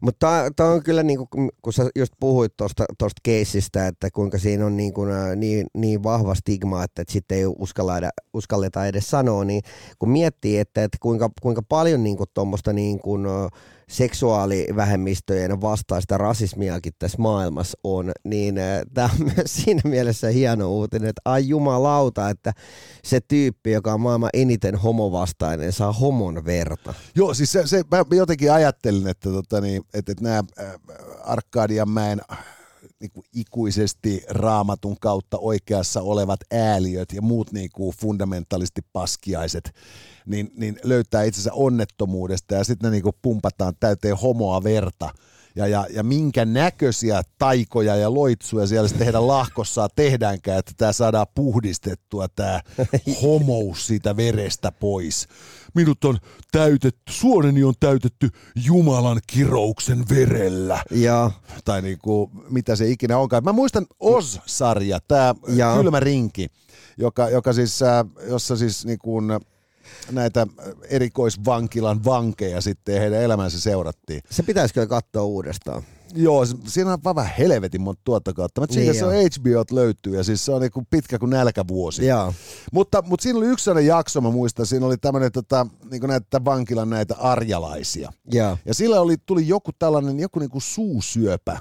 Mutta 0.00 0.50
tämä 0.56 0.70
on 0.70 0.82
kyllä, 0.82 1.02
niin 1.02 1.28
kuin, 1.30 1.50
kun 1.62 1.72
sä 1.72 1.90
just 1.96 2.12
puhuit 2.20 2.52
tuosta 2.56 3.20
keisistä, 3.22 3.86
että 3.86 4.10
kuinka 4.10 4.38
siinä 4.38 4.66
on 4.66 4.76
niin, 4.76 4.94
kuin, 4.94 5.08
niin, 5.36 5.66
niin 5.74 6.02
vahva 6.02 6.34
stigma, 6.34 6.84
että, 6.84 7.02
että 7.02 7.12
sitten 7.12 7.38
ei 7.38 7.46
uskalleta, 7.46 8.10
uskalleta 8.34 8.86
edes 8.86 9.10
sanoa, 9.10 9.44
niin 9.44 9.62
kun 9.98 10.10
miettii, 10.10 10.58
että, 10.58 10.84
että 10.84 10.98
kuinka, 11.00 11.30
kuinka 11.42 11.62
paljon 11.68 12.04
niin 12.04 12.16
tuommoista 12.34 12.72
niin 12.72 12.98
kuin, 12.98 13.26
seksuaalivähemmistöjen 13.90 15.60
vastaista 15.60 16.18
rasismiakin 16.18 16.92
tässä 16.98 17.18
maailmassa 17.18 17.78
on, 17.84 18.12
niin 18.24 18.58
äh, 18.58 18.80
tämä 18.94 19.10
on 19.20 19.26
myös 19.36 19.54
siinä 19.64 19.80
mielessä 19.84 20.28
hieno 20.28 20.70
uutinen, 20.70 21.08
että 21.08 21.22
ai 21.24 21.48
jumalauta, 21.48 22.30
että 22.30 22.52
se 23.04 23.20
tyyppi, 23.28 23.70
joka 23.70 23.94
on 23.94 24.00
maailman 24.00 24.30
eniten 24.32 24.76
homovastainen, 24.76 25.72
saa 25.72 25.92
homon 25.92 26.44
verta. 26.44 26.94
Joo, 27.14 27.34
siis 27.34 27.52
se, 27.52 27.66
se 27.66 27.84
mä 27.90 28.16
jotenkin 28.16 28.52
ajattelin, 28.52 29.06
että, 29.06 29.30
tota, 29.30 29.60
niin, 29.60 29.82
että, 29.94 30.12
että 30.12 30.24
nämä 30.24 30.42
äh, 30.60 30.74
Arkadianmäen 31.24 32.20
niin 33.00 33.10
kuin 33.10 33.26
ikuisesti 33.34 34.24
raamatun 34.28 34.96
kautta 35.00 35.38
oikeassa 35.38 36.02
olevat 36.02 36.40
ääliöt 36.52 37.12
ja 37.12 37.22
muut 37.22 37.52
niin 37.52 37.70
kuin 37.74 37.96
fundamentalisti 37.96 38.80
paskiaiset, 38.92 39.74
niin, 40.26 40.50
niin 40.54 40.78
löytää 40.84 41.22
itsensä 41.22 41.52
onnettomuudesta 41.52 42.54
ja 42.54 42.64
sitten 42.64 42.86
ne 42.86 42.90
niin 42.90 43.02
kuin 43.02 43.16
pumpataan 43.22 43.74
täyteen 43.80 44.16
homoa 44.16 44.64
verta. 44.64 45.10
Ja, 45.56 45.66
ja, 45.66 45.86
ja 45.90 46.02
minkä 46.02 46.44
näköisiä 46.44 47.22
taikoja 47.38 47.96
ja 47.96 48.14
loitsuja 48.14 48.66
siellä 48.66 48.88
sitten 48.88 49.04
heidän 49.04 49.26
lahkossaan 49.26 49.90
tehdäänkään, 49.96 50.58
että 50.58 50.72
tämä 50.76 50.92
saadaan 50.92 51.26
puhdistettua, 51.34 52.28
tämä 52.28 52.60
homous 53.22 53.86
siitä 53.86 54.16
verestä 54.16 54.72
pois. 54.72 55.28
Minut 55.74 56.04
on 56.04 56.18
täytetty, 56.52 57.02
suoneni 57.10 57.64
on 57.64 57.74
täytetty 57.80 58.28
Jumalan 58.64 59.20
kirouksen 59.26 60.04
verellä. 60.10 60.82
Ja. 60.90 61.30
Tai 61.64 61.82
niinku, 61.82 62.30
mitä 62.50 62.76
se 62.76 62.88
ikinä 62.88 63.18
onkaan. 63.18 63.44
Mä 63.44 63.52
muistan 63.52 63.86
Oz-sarja, 64.00 64.98
tämä 65.08 65.34
Kylmä 65.76 66.00
rinki, 66.00 66.46
joka, 66.96 67.28
joka 67.28 67.52
siis, 67.52 67.82
äh, 67.82 68.04
jossa 68.28 68.56
siis 68.56 68.86
niinku, 68.86 69.20
näitä 70.10 70.46
erikoisvankilan 70.88 72.04
vankeja 72.04 72.60
sitten 72.60 72.94
ja 72.94 73.00
heidän 73.00 73.22
elämänsä 73.22 73.60
seurattiin. 73.60 74.20
Se 74.30 74.42
pitäisi 74.42 74.74
kyllä 74.74 74.86
katsoa 74.86 75.22
uudestaan. 75.22 75.82
Joo, 76.14 76.46
siinä 76.66 76.92
on 76.92 76.98
vaan 77.04 77.16
vähän 77.16 77.34
helvetin 77.38 77.80
monta 77.80 78.00
tuottokautta. 78.04 78.60
Mutta 78.60 78.74
Niin 78.76 78.94
siinä 78.94 78.98
se 78.98 79.04
on 79.04 79.12
HBO 79.12 79.64
löytyy 79.76 80.16
ja 80.16 80.24
siis 80.24 80.44
se 80.44 80.52
on 80.52 80.60
niinku 80.60 80.82
pitkä 80.90 81.18
kuin 81.18 81.30
nälkävuosi. 81.30 82.06
Joo. 82.06 82.34
Mutta, 82.72 83.02
mutta 83.02 83.22
siinä 83.22 83.38
oli 83.38 83.46
yksi 83.46 83.64
sellainen 83.64 83.88
jakso, 83.88 84.20
mä 84.20 84.30
muistan, 84.30 84.66
siinä 84.66 84.86
oli 84.86 84.96
tämmöinen 84.96 85.32
tota, 85.32 85.66
niin 85.90 86.02
näitä 86.02 86.44
vankilan 86.44 86.90
näitä 86.90 87.14
arjalaisia. 87.18 88.12
Joo. 88.32 88.58
Ja 88.64 88.74
sillä 88.74 89.00
oli, 89.00 89.16
tuli 89.26 89.48
joku 89.48 89.70
tällainen, 89.78 90.20
joku 90.20 90.38
niinku 90.38 90.60
suusyöpä. 90.60 91.58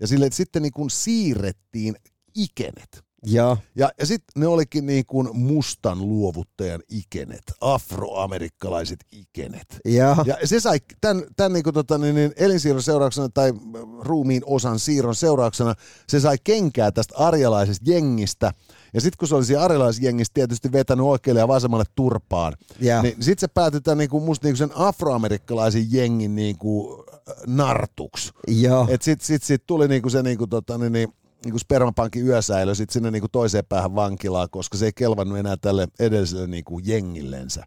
Ja 0.00 0.06
sille 0.06 0.28
sitten 0.32 0.62
niinku 0.62 0.88
siirrettiin 0.88 1.96
ikenet. 2.34 3.04
Joo. 3.22 3.58
Ja, 3.74 3.90
ja 3.98 4.06
sitten 4.06 4.42
ne 4.42 4.46
olikin 4.46 4.86
niin 4.86 5.06
kuin 5.06 5.36
mustan 5.36 5.98
luovuttajan 5.98 6.82
ikenet, 6.88 7.42
afroamerikkalaiset 7.60 8.98
ikenet. 9.12 9.66
Joo. 9.84 10.16
Ja 10.24 10.36
se 10.44 10.60
sai 10.60 10.78
tämän, 11.00 11.24
tämän 11.36 11.52
niin 11.52 11.64
kuin 11.64 11.74
tota, 11.74 11.98
niin, 11.98 12.14
niin 12.14 12.32
elinsiirron 12.36 12.82
seurauksena 12.82 13.28
tai 13.28 13.52
ruumiin 14.00 14.42
osan 14.46 14.78
siirron 14.78 15.14
seurauksena, 15.14 15.74
se 16.06 16.20
sai 16.20 16.36
kenkää 16.44 16.90
tästä 16.92 17.14
arjalaisesta 17.18 17.90
jengistä. 17.90 18.52
Ja 18.94 19.00
sitten 19.00 19.18
kun 19.18 19.28
se 19.28 19.34
oli 19.34 19.44
siinä 19.44 19.62
arjalaisjengissä 19.62 20.34
tietysti 20.34 20.72
vetänyt 20.72 21.06
oikealle 21.06 21.40
ja 21.40 21.48
vasemmalle 21.48 21.84
turpaan, 21.94 22.52
Joo. 22.80 23.02
niin 23.02 23.16
sitten 23.20 23.40
se 23.40 23.48
päätyi 23.54 23.80
tämän 23.80 23.98
niin 23.98 24.10
kuin, 24.10 24.24
musta 24.24 24.46
niin 24.46 24.52
kuin 24.52 24.68
sen 24.68 24.78
afroamerikkalaisen 24.78 25.92
jengin 25.92 26.34
niin 26.34 26.58
kuin, 26.58 27.04
äh, 27.28 27.34
nartuksi. 27.46 28.32
Joo. 28.48 28.86
Et 28.90 29.02
sit, 29.02 29.22
sit, 29.22 29.66
tuli 29.66 29.88
niinku 29.88 30.10
se 30.10 30.22
niinku 30.22 30.46
tota, 30.46 30.78
niin, 30.78 30.92
niin, 30.92 31.12
niinku 31.44 31.58
spermapankin 31.58 32.26
yösäilö 32.26 32.74
sit 32.74 32.90
sinne 32.90 33.10
niinku 33.10 33.28
toiseen 33.32 33.64
päähän 33.68 33.94
vankilaa, 33.94 34.48
koska 34.48 34.78
se 34.78 34.84
ei 34.84 34.92
kelvannut 34.96 35.38
enää 35.38 35.56
tälle 35.56 35.88
edelliselle 36.00 36.46
niinku 36.46 36.78
jengillensä. 36.78 37.64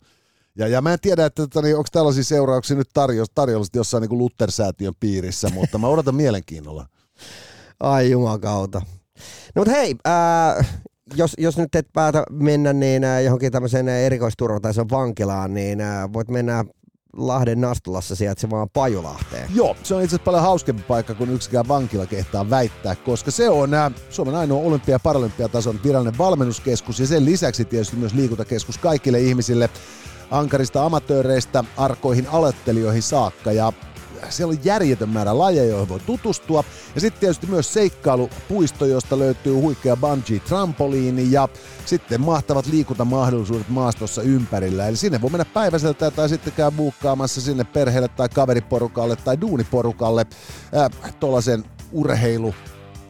Ja, 0.56 0.68
ja 0.68 0.82
mä 0.82 0.94
en 0.94 1.00
tiedä, 1.02 1.26
että 1.26 1.42
tota, 1.42 1.62
niin, 1.62 1.78
onko 1.78 1.88
tällaisia 1.92 2.24
seurauksia 2.24 2.78
nyt 2.78 2.90
tarjolla, 2.94 3.28
tarjolla 3.36 3.66
jossain 3.76 4.02
niinku 4.02 4.18
Luther-säätiön 4.18 4.94
piirissä, 5.00 5.50
mutta 5.54 5.78
mä 5.78 5.88
odotan 5.88 6.16
mielenkiinnolla. 6.16 6.86
Ai 7.80 8.12
jumakauta. 8.12 8.82
No 9.56 9.60
mutta 9.60 9.72
hei, 9.72 9.96
ää, 10.06 10.66
jos, 11.16 11.34
jos 11.38 11.58
nyt 11.58 11.76
et 11.76 11.88
päätä 11.94 12.24
mennä 12.30 12.74
niin 12.74 13.04
ää, 13.04 13.22
johonkin 13.22 13.52
tämmöiseen 13.52 13.88
erikoisturvataisen 13.88 14.90
vankilaan, 14.90 15.54
niin 15.54 15.82
ää, 15.82 16.14
voit 16.14 16.30
mennä 16.30 16.66
Lahden 17.18 17.62
Nastulassa 17.62 18.16
sijaitsevaan 18.16 18.70
Pajulahteen. 18.70 19.50
Joo, 19.56 19.76
se 19.84 19.96
on 19.96 20.02
itse 20.02 20.16
asiassa 20.16 20.26
paljon 20.26 20.44
hauskempi 20.44 20.84
paikka 20.84 21.14
kuin 21.14 21.30
yksikään 21.30 21.68
vankila 21.68 22.06
kehtaa 22.06 22.50
väittää, 22.50 22.96
koska 22.96 23.32
se 23.32 23.50
on 23.50 23.74
äh, 23.74 23.92
Suomen 24.10 24.36
ainoa 24.36 24.64
olympia- 24.64 24.96
ja 24.96 25.00
paralympiatason 25.00 25.80
virallinen 25.84 26.18
valmennuskeskus 26.18 27.00
ja 27.00 27.08
sen 27.08 27.26
lisäksi 27.26 27.66
tietysti 27.66 27.96
myös 27.96 28.14
liikuntakeskus 28.14 28.78
kaikille 28.78 29.20
ihmisille 29.20 29.70
ankarista 30.32 30.86
amatööreistä 30.86 31.64
arkoihin 31.78 32.28
aloittelijoihin 32.28 33.02
saakka 33.02 33.52
ja 33.52 33.74
siellä 34.30 34.52
on 34.52 34.60
järjetön 34.64 35.10
määrä 35.10 35.38
lajeja, 35.38 35.70
joihin 35.70 35.90
voi 35.90 36.00
tutustua. 36.00 36.64
Ja 36.96 37.02
sitten 37.02 37.20
tietysti 37.20 37.48
myös 37.48 37.74
seikkailupuisto, 37.74 38.86
josta 38.86 39.20
löytyy 39.20 39.54
huikea 39.54 39.98
bungee 39.98 40.40
trampoliini 40.40 41.32
ja 41.32 41.50
sitten 41.86 42.22
mahtavat 42.22 42.66
liikuntamahdollisuudet 42.66 43.70
maastossa 43.70 44.22
ympärillä. 44.22 44.88
Eli 44.88 44.98
sinne 44.98 45.22
voi 45.22 45.30
mennä 45.30 45.46
päiväseltä 45.46 46.12
tai 46.12 46.30
sitten 46.30 46.54
käy 46.54 46.72
buukkaamassa 46.72 47.42
sinne 47.42 47.64
perheelle 47.64 48.08
tai 48.08 48.30
kaveriporukalle 48.30 49.16
tai 49.16 49.42
duuniporukalle 49.42 50.26
äh, 50.78 51.14
tuollaisen 51.20 51.64
urheilu 51.92 52.56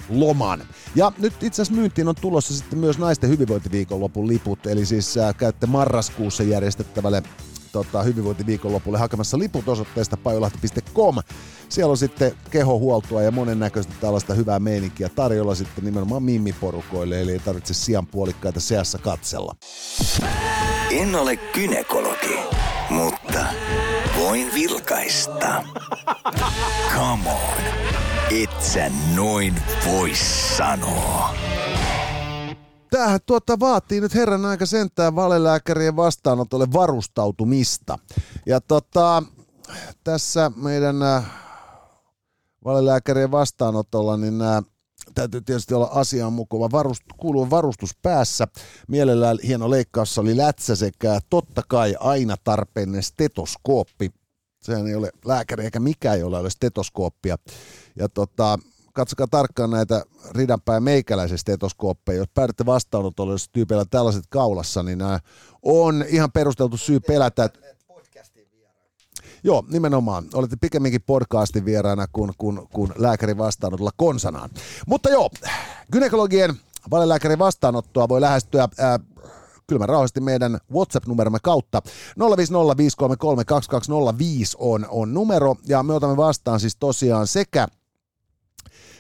loman. 0.09 0.63
Ja 0.95 1.11
nyt 1.17 1.33
itse 1.43 1.61
asiassa 1.61 1.79
myyntiin 1.79 2.07
on 2.07 2.15
tulossa 2.15 2.53
sitten 2.53 2.79
myös 2.79 2.97
naisten 2.97 3.29
hyvinvointiviikonlopun 3.29 4.27
liput, 4.27 4.67
eli 4.67 4.85
siis 4.85 5.17
äh, 5.17 5.35
käytte 5.35 5.67
marraskuussa 5.67 6.43
järjestettävälle 6.43 7.23
tota, 7.73 8.03
hyvinvointiviikonlopulle 8.03 8.97
hakemassa 8.97 9.39
liput 9.39 9.67
osoitteesta 9.67 10.17
pajolahti.com. 10.17 11.15
Siellä 11.69 11.91
on 11.91 11.97
sitten 11.97 12.31
kehohuoltoa 12.49 13.21
ja 13.21 13.31
monennäköistä 13.31 13.93
tällaista 14.01 14.33
hyvää 14.33 14.59
meininkiä 14.59 15.09
tarjolla 15.09 15.55
sitten 15.55 15.85
nimenomaan 15.85 16.23
mimmiporukoille, 16.23 17.21
eli 17.21 17.31
ei 17.31 17.39
tarvitse 17.39 17.73
sian 17.73 18.07
puolikkaita 18.07 18.59
seassa 18.59 18.97
katsella. 18.97 19.55
En 20.91 21.15
ole 21.15 21.37
kynekologi, 21.37 22.39
mutta 22.89 23.45
voin 24.19 24.53
vilkaista. 24.53 25.63
Come 26.95 27.29
on, 27.29 27.63
et 28.41 28.61
sä 28.61 28.91
noin 29.15 29.55
voi 29.87 30.11
sanoa. 30.57 31.35
Tämähän 32.93 33.19
tuota 33.25 33.59
vaatii 33.59 34.01
nyt 34.01 34.15
herran 34.15 34.45
aika 34.45 34.65
sentään 34.65 35.15
valelääkärien 35.15 35.95
vastaanotolle 35.95 36.67
varustautumista. 36.73 37.99
Ja 38.45 38.61
tota, 38.61 39.23
tässä 40.03 40.51
meidän 40.55 41.01
äh, 41.01 41.25
valelääkärien 42.65 43.31
vastaanotolla, 43.31 44.17
niin 44.17 44.41
äh, 44.41 44.63
täytyy 45.15 45.41
tietysti 45.41 45.73
olla 45.73 45.89
asianmukuva 45.91 46.71
varust, 46.71 47.03
kuuluva 47.17 47.49
varustus 47.49 47.97
päässä. 48.01 48.47
Mielellään 48.87 49.37
hieno 49.47 49.69
leikkaus 49.69 50.17
oli 50.17 50.37
lätsä 50.37 50.75
sekä 50.75 51.19
totta 51.29 51.61
kai 51.67 51.95
aina 51.99 52.35
tarpeellinen 52.43 53.03
stetoskooppi. 53.03 54.11
Sehän 54.61 54.87
ei 54.87 54.95
ole 54.95 55.11
lääkäri 55.25 55.65
eikä 55.65 55.79
mikään, 55.79 56.19
jolla 56.19 56.37
ei 56.37 56.41
ole 56.41 56.49
stetoskooppia. 56.49 57.37
Ja 57.95 58.09
tota, 58.09 58.59
katsokaa 58.93 59.27
tarkkaan 59.27 59.69
näitä 59.69 60.05
ridanpää 60.31 60.79
meikäläisen 60.79 61.37
stetoskooppeja. 61.37 62.17
Jos 62.17 62.29
päädytte 62.33 62.65
vastaanotolle, 62.65 63.33
jos 63.33 63.49
tyypeillä 63.49 63.85
tällaiset 63.85 64.23
kaulassa, 64.29 64.83
niin 64.83 64.97
nämä 64.97 65.19
on 65.61 66.05
ihan 66.07 66.31
perusteltu 66.31 66.77
syy 66.77 66.99
pelätä, 66.99 67.43
että 67.43 67.59
Joo, 69.45 69.63
nimenomaan. 69.71 70.25
Olette 70.33 70.55
pikemminkin 70.55 71.01
podcastin 71.01 71.65
vieraana 71.65 72.05
kuin, 72.11 72.31
kuin, 72.37 72.67
kuin 72.73 72.91
lääkärin 72.97 73.37
vastaanotolla 73.37 73.91
konsanaan. 73.95 74.49
Mutta 74.87 75.09
joo, 75.09 75.29
gynekologien 75.91 76.55
valelääkärin 76.91 77.39
vastaanottoa 77.39 78.09
voi 78.09 78.21
lähestyä 78.21 78.67
ää, 78.77 78.99
kylmän 79.67 79.89
rauhallisesti 79.89 80.21
meidän 80.21 80.57
WhatsApp-numeromme 80.73 81.39
kautta. 81.43 81.81
050533205 81.85 81.85
on, 84.57 84.85
on 84.89 85.13
numero 85.13 85.55
ja 85.67 85.83
me 85.83 85.93
otamme 85.93 86.17
vastaan 86.17 86.59
siis 86.59 86.75
tosiaan 86.75 87.27
sekä 87.27 87.67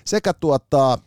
sekä 0.05 0.33
tuota, 0.33 0.99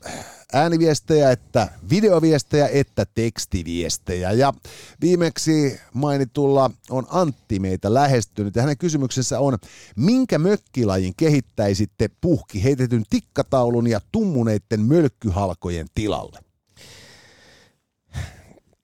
ääniviestejä 0.52 1.30
että 1.30 1.68
videoviestejä 1.90 2.68
että 2.68 3.06
tekstiviestejä. 3.14 4.32
Ja 4.32 4.52
viimeksi 5.00 5.80
mainitulla 5.92 6.70
on 6.90 7.06
Antti 7.10 7.58
meitä 7.58 7.94
lähestynyt 7.94 8.56
ja 8.56 8.62
hänen 8.62 8.78
kysymyksensä 8.78 9.40
on, 9.40 9.58
minkä 9.96 10.38
mökkilajin 10.38 11.14
kehittäisitte 11.16 12.10
puhki 12.20 12.64
heitetyn 12.64 13.04
tikkataulun 13.10 13.86
ja 13.86 14.00
tummuneiden 14.12 14.80
mölkkyhalkojen 14.80 15.86
tilalle? 15.94 16.38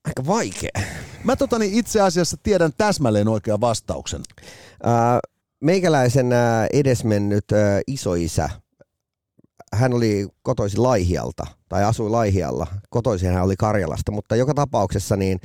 Aika 0.05 0.25
vaikea. 0.27 0.81
Mä 1.23 1.35
totani 1.35 1.69
itse 1.71 2.01
asiassa 2.01 2.37
tiedän 2.43 2.71
täsmälleen 2.77 3.27
oikean 3.27 3.61
vastauksen. 3.61 4.21
Ää, 4.83 5.19
meikäläisen 5.61 6.29
edesmennyt 6.73 7.51
ää, 7.51 7.81
isoisä, 7.87 8.49
hän 9.73 9.93
oli 9.93 10.27
kotoisin 10.41 10.83
Laihialta, 10.83 11.43
tai 11.69 11.83
asui 11.83 12.09
Laihialla. 12.09 12.67
Kotoisin 12.89 13.31
hän 13.33 13.43
oli 13.43 13.55
Karjalasta, 13.55 14.11
mutta 14.11 14.35
joka 14.35 14.53
tapauksessa 14.53 15.15
niin 15.15 15.39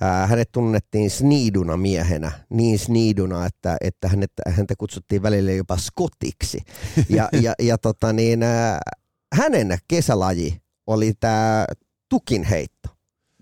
ää, 0.00 0.26
hänet 0.26 0.48
tunnettiin 0.52 1.10
sniiduna 1.10 1.76
miehenä, 1.76 2.32
niin 2.50 2.78
sniiduna, 2.78 3.46
että, 3.46 3.76
että 3.80 4.08
hänet, 4.08 4.32
häntä 4.48 4.74
kutsuttiin 4.78 5.22
välillä 5.22 5.52
jopa 5.52 5.76
skotiksi. 5.76 6.58
Ja, 7.08 7.28
ja, 7.42 7.54
ja 7.62 7.78
tota 7.78 8.12
niin, 8.12 8.42
ää, 8.42 8.80
hänen 9.34 9.78
kesälaji 9.88 10.60
oli 10.86 11.12
tämä 11.20 11.64
tukinheitto, 12.08 12.88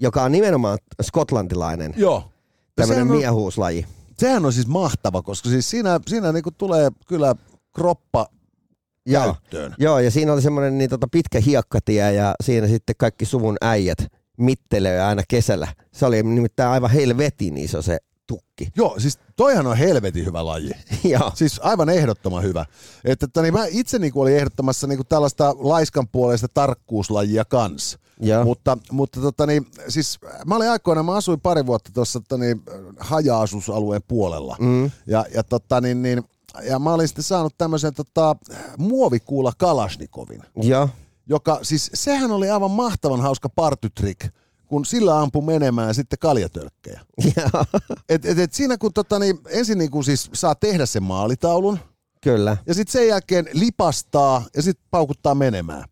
joka 0.01 0.23
on 0.23 0.33
nimenomaan 0.33 0.79
skotlantilainen 1.03 1.95
Joo. 1.97 2.31
tämmöinen 2.77 2.97
Sehän 3.05 3.11
on- 3.11 3.17
miehuuslaji. 3.19 3.87
Sehän 4.19 4.45
on 4.45 4.53
siis 4.53 4.67
mahtava, 4.67 5.23
koska 5.23 5.49
siis 5.49 5.71
siinä, 5.71 6.01
siinä 6.07 6.33
niinku 6.33 6.51
tulee 6.51 6.91
kyllä 7.07 7.35
kroppa 7.75 8.27
Joo. 9.07 9.25
käyttöön. 9.25 9.75
Joo, 9.79 9.99
ja 9.99 10.11
siinä 10.11 10.33
oli 10.33 10.43
semmoinen 10.43 10.79
niin 10.79 10.91
tota 10.91 11.09
pitkä 11.13 11.41
hiekkatie 11.41 12.13
ja 12.13 12.35
siinä 12.45 12.67
sitten 12.67 12.95
kaikki 12.99 13.25
suvun 13.25 13.57
äijät 13.61 13.99
mittelöi 14.37 15.01
aina 15.01 15.23
kesällä. 15.29 15.69
Se 15.93 16.07
oli 16.07 16.23
nimittäin 16.23 16.71
aivan 16.71 16.91
helvetin 16.91 17.57
iso 17.57 17.83
se 17.83 17.99
tukki. 18.27 18.69
Joo, 18.77 18.95
siis 18.99 19.19
toihan 19.37 19.67
on 19.67 19.77
helvetin 19.77 20.27
hyvä 20.27 20.47
laji. 20.47 20.71
Joo. 21.05 21.33
Siis 21.35 21.61
aivan 21.63 21.89
ehdottoman 21.89 22.43
hyvä. 22.43 22.67
Että, 23.05 23.27
että 23.27 23.43
niin 23.43 23.55
mä 23.55 23.67
itse 23.69 23.99
niin 23.99 24.13
olin 24.15 24.37
ehdottamassa 24.37 24.87
niin 24.87 25.07
tällaista 25.09 25.55
laiskan 25.59 26.09
puolesta 26.09 26.49
tarkkuuslajia 26.55 27.45
kans. 27.45 27.99
Joo. 28.21 28.45
Mutta, 28.45 28.79
mutta 28.91 29.21
tota 29.21 29.47
niin, 29.47 29.67
siis 29.89 30.19
mä 30.47 30.57
olin 30.57 30.71
aikoina, 30.71 31.03
mä 31.03 31.15
asuin 31.15 31.41
pari 31.41 31.67
vuotta 31.67 31.91
tuossa 31.95 32.21
tota 32.21 32.39
niin, 32.39 32.63
haja-asusalueen 32.99 34.03
puolella. 34.09 34.57
Mm. 34.61 34.91
Ja, 35.07 35.25
ja, 35.35 35.43
tota 35.43 35.81
niin, 35.81 36.03
niin, 36.03 36.25
ja 36.63 36.79
mä 36.79 36.93
olin 36.93 37.09
sitten 37.09 37.25
saanut 37.25 37.55
tämmöisen 37.59 37.95
tota, 37.95 38.37
muovikuula 38.79 39.53
Kalashnikovin, 39.59 40.43
Joo. 40.57 40.89
joka 41.27 41.59
siis 41.63 41.91
sehän 41.95 42.31
oli 42.31 42.51
aivan 42.51 42.71
mahtavan 42.71 43.21
hauska 43.21 43.49
partytrik, 43.49 44.27
kun 44.67 44.85
sillä 44.85 45.21
ampui 45.21 45.43
menemään 45.43 45.95
sitten 45.95 46.19
kaljatölkkejä. 46.19 47.01
Et, 48.09 48.25
et, 48.25 48.39
et 48.39 48.53
siinä 48.53 48.79
kun 48.79 48.93
tota, 48.93 49.19
niin, 49.19 49.39
ensin 49.49 49.79
niin 49.79 49.91
kun 49.91 50.05
siis 50.05 50.31
saa 50.33 50.55
tehdä 50.55 50.87
sen 50.87 51.03
maalitaulun, 51.03 51.79
Kyllä. 52.27 52.57
Ja 52.67 52.75
sitten 52.75 52.93
sen 52.93 53.09
jälkeen 53.09 53.47
lipastaa 53.53 54.45
ja 54.57 54.63
sitten 54.63 54.87
paukuttaa 54.91 55.35
menemään. 55.35 55.85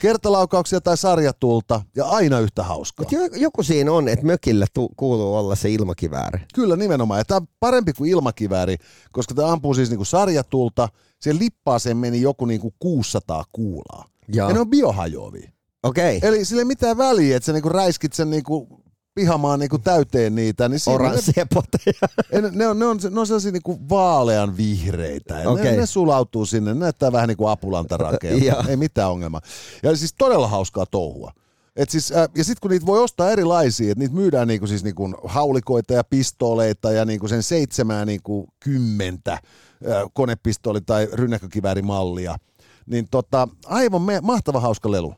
Kertalaukauksia 0.00 0.80
tai 0.80 0.96
sarjatulta 0.96 1.82
ja 1.96 2.04
aina 2.04 2.40
yhtä 2.40 2.62
hauskaa. 2.62 3.04
Mut 3.04 3.12
jo- 3.12 3.40
joku 3.40 3.62
siinä 3.62 3.92
on, 3.92 4.08
että 4.08 4.26
mökillä 4.26 4.66
tu- 4.74 4.92
kuuluu 4.96 5.36
olla 5.36 5.54
se 5.54 5.70
ilmakivääri. 5.70 6.40
Kyllä 6.54 6.76
nimenomaan. 6.76 7.20
Ja 7.20 7.24
tämä 7.24 7.36
on 7.36 7.46
parempi 7.60 7.92
kuin 7.92 8.10
ilmakivääri, 8.10 8.76
koska 9.12 9.34
tämä 9.34 9.52
ampuu 9.52 9.74
siis 9.74 9.90
niinku 9.90 10.04
sarjatulta. 10.04 10.88
Siihen 11.20 11.38
lippaaseen 11.38 11.96
meni 11.96 12.20
joku 12.20 12.44
niinku 12.44 12.74
600 12.78 13.44
kuulaa. 13.52 14.04
Joo. 14.28 14.48
Ja 14.48 14.54
ne 14.54 14.60
on 14.60 14.70
biohajoavia. 14.70 15.50
Okei. 15.82 16.16
Okay. 16.16 16.28
Eli 16.28 16.44
sillä 16.44 16.60
ei 16.60 16.64
mitään 16.64 16.96
väliä, 16.98 17.36
että 17.36 17.44
sä 17.46 17.52
niinku 17.52 17.68
räiskit 17.68 18.12
sen 18.12 18.30
niinku 18.30 18.81
pihamaan 19.14 19.60
niinku 19.60 19.78
täyteen 19.78 20.34
niitä. 20.34 20.68
Niin 20.68 20.80
ne, 20.86 20.92
Oranssia 20.92 21.46
poteja. 21.54 22.08
ne, 22.42 22.50
ne, 22.52 22.66
on, 22.66 22.78
ne, 22.78 22.86
on, 22.86 22.98
ne 23.10 23.20
on 23.20 23.26
sellaisia 23.26 23.52
niinku 23.52 23.88
vaalean 23.88 24.56
vihreitä. 24.56 25.42
Okei. 25.46 25.64
ne, 25.64 25.76
ne, 25.76 25.86
sulautuu 25.86 26.46
sinne. 26.46 26.74
Ne 26.74 26.80
näyttää 26.80 27.12
vähän 27.12 27.28
niin 27.28 27.36
kuin 27.36 27.50
apulantarakkeelta. 27.50 28.44
Joo. 28.52 28.64
ei 28.68 28.76
mitään 28.76 29.10
ongelmaa. 29.10 29.40
Ja 29.82 29.96
siis 29.96 30.14
todella 30.18 30.48
hauskaa 30.48 30.86
touhua. 30.86 31.32
Et 31.76 31.90
siis, 31.90 32.12
äh, 32.12 32.28
ja 32.36 32.44
sitten 32.44 32.60
kun 32.60 32.70
niitä 32.70 32.86
voi 32.86 33.02
ostaa 33.02 33.30
erilaisia, 33.30 33.92
että 33.92 33.98
niitä 33.98 34.14
myydään 34.14 34.48
niinku 34.48 34.66
siis 34.66 34.84
niinku 34.84 35.14
haulikoita 35.24 35.94
ja 35.94 36.04
pistoleita 36.04 36.92
ja 36.92 37.04
niinku 37.04 37.28
sen 37.28 37.42
seitsemää 37.42 38.04
niinku 38.04 38.48
kymmentä 38.60 39.32
äh, 39.32 39.40
konepistooli- 40.12 40.82
tai 40.86 41.08
rynnäkkökiväärimallia, 41.12 42.36
niin 42.86 43.06
tota, 43.10 43.48
aivan 43.66 44.02
me- 44.02 44.20
mahtava 44.22 44.60
hauska 44.60 44.90
lelu. 44.90 45.14